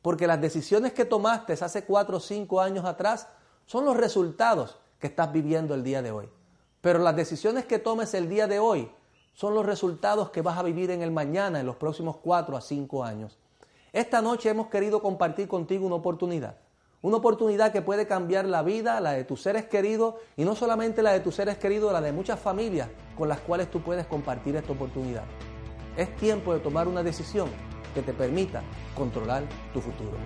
Porque 0.02 0.26
las 0.26 0.40
decisiones 0.40 0.92
que 0.92 1.04
tomaste 1.04 1.52
hace 1.52 1.84
cuatro 1.84 2.16
o 2.16 2.20
cinco 2.20 2.60
años 2.60 2.84
atrás 2.84 3.28
son 3.66 3.84
los 3.84 3.96
resultados 3.96 4.76
que 4.98 5.06
estás 5.06 5.32
viviendo 5.32 5.72
el 5.72 5.84
día 5.84 6.02
de 6.02 6.10
hoy. 6.10 6.28
Pero 6.80 6.98
las 6.98 7.14
decisiones 7.14 7.64
que 7.64 7.78
tomes 7.78 8.12
el 8.14 8.28
día 8.28 8.48
de 8.48 8.58
hoy 8.58 8.90
son 9.38 9.54
los 9.54 9.64
resultados 9.64 10.30
que 10.30 10.42
vas 10.42 10.58
a 10.58 10.64
vivir 10.64 10.90
en 10.90 11.00
el 11.00 11.12
mañana, 11.12 11.60
en 11.60 11.66
los 11.66 11.76
próximos 11.76 12.16
cuatro 12.16 12.56
a 12.56 12.60
cinco 12.60 13.04
años. 13.04 13.38
Esta 13.92 14.20
noche 14.20 14.48
hemos 14.48 14.66
querido 14.66 15.00
compartir 15.00 15.46
contigo 15.46 15.86
una 15.86 15.94
oportunidad. 15.94 16.56
Una 17.02 17.18
oportunidad 17.18 17.70
que 17.70 17.80
puede 17.80 18.08
cambiar 18.08 18.46
la 18.46 18.64
vida, 18.64 19.00
la 19.00 19.12
de 19.12 19.22
tus 19.22 19.40
seres 19.40 19.66
queridos, 19.66 20.16
y 20.36 20.44
no 20.44 20.56
solamente 20.56 21.04
la 21.04 21.12
de 21.12 21.20
tus 21.20 21.36
seres 21.36 21.56
queridos, 21.56 21.92
la 21.92 22.00
de 22.00 22.10
muchas 22.10 22.40
familias 22.40 22.88
con 23.16 23.28
las 23.28 23.38
cuales 23.38 23.70
tú 23.70 23.80
puedes 23.80 24.06
compartir 24.06 24.56
esta 24.56 24.72
oportunidad. 24.72 25.22
Es 25.96 26.16
tiempo 26.16 26.52
de 26.52 26.58
tomar 26.58 26.88
una 26.88 27.04
decisión 27.04 27.48
que 27.94 28.02
te 28.02 28.12
permita 28.12 28.64
controlar 28.96 29.44
tu 29.72 29.80
futuro. 29.80 30.16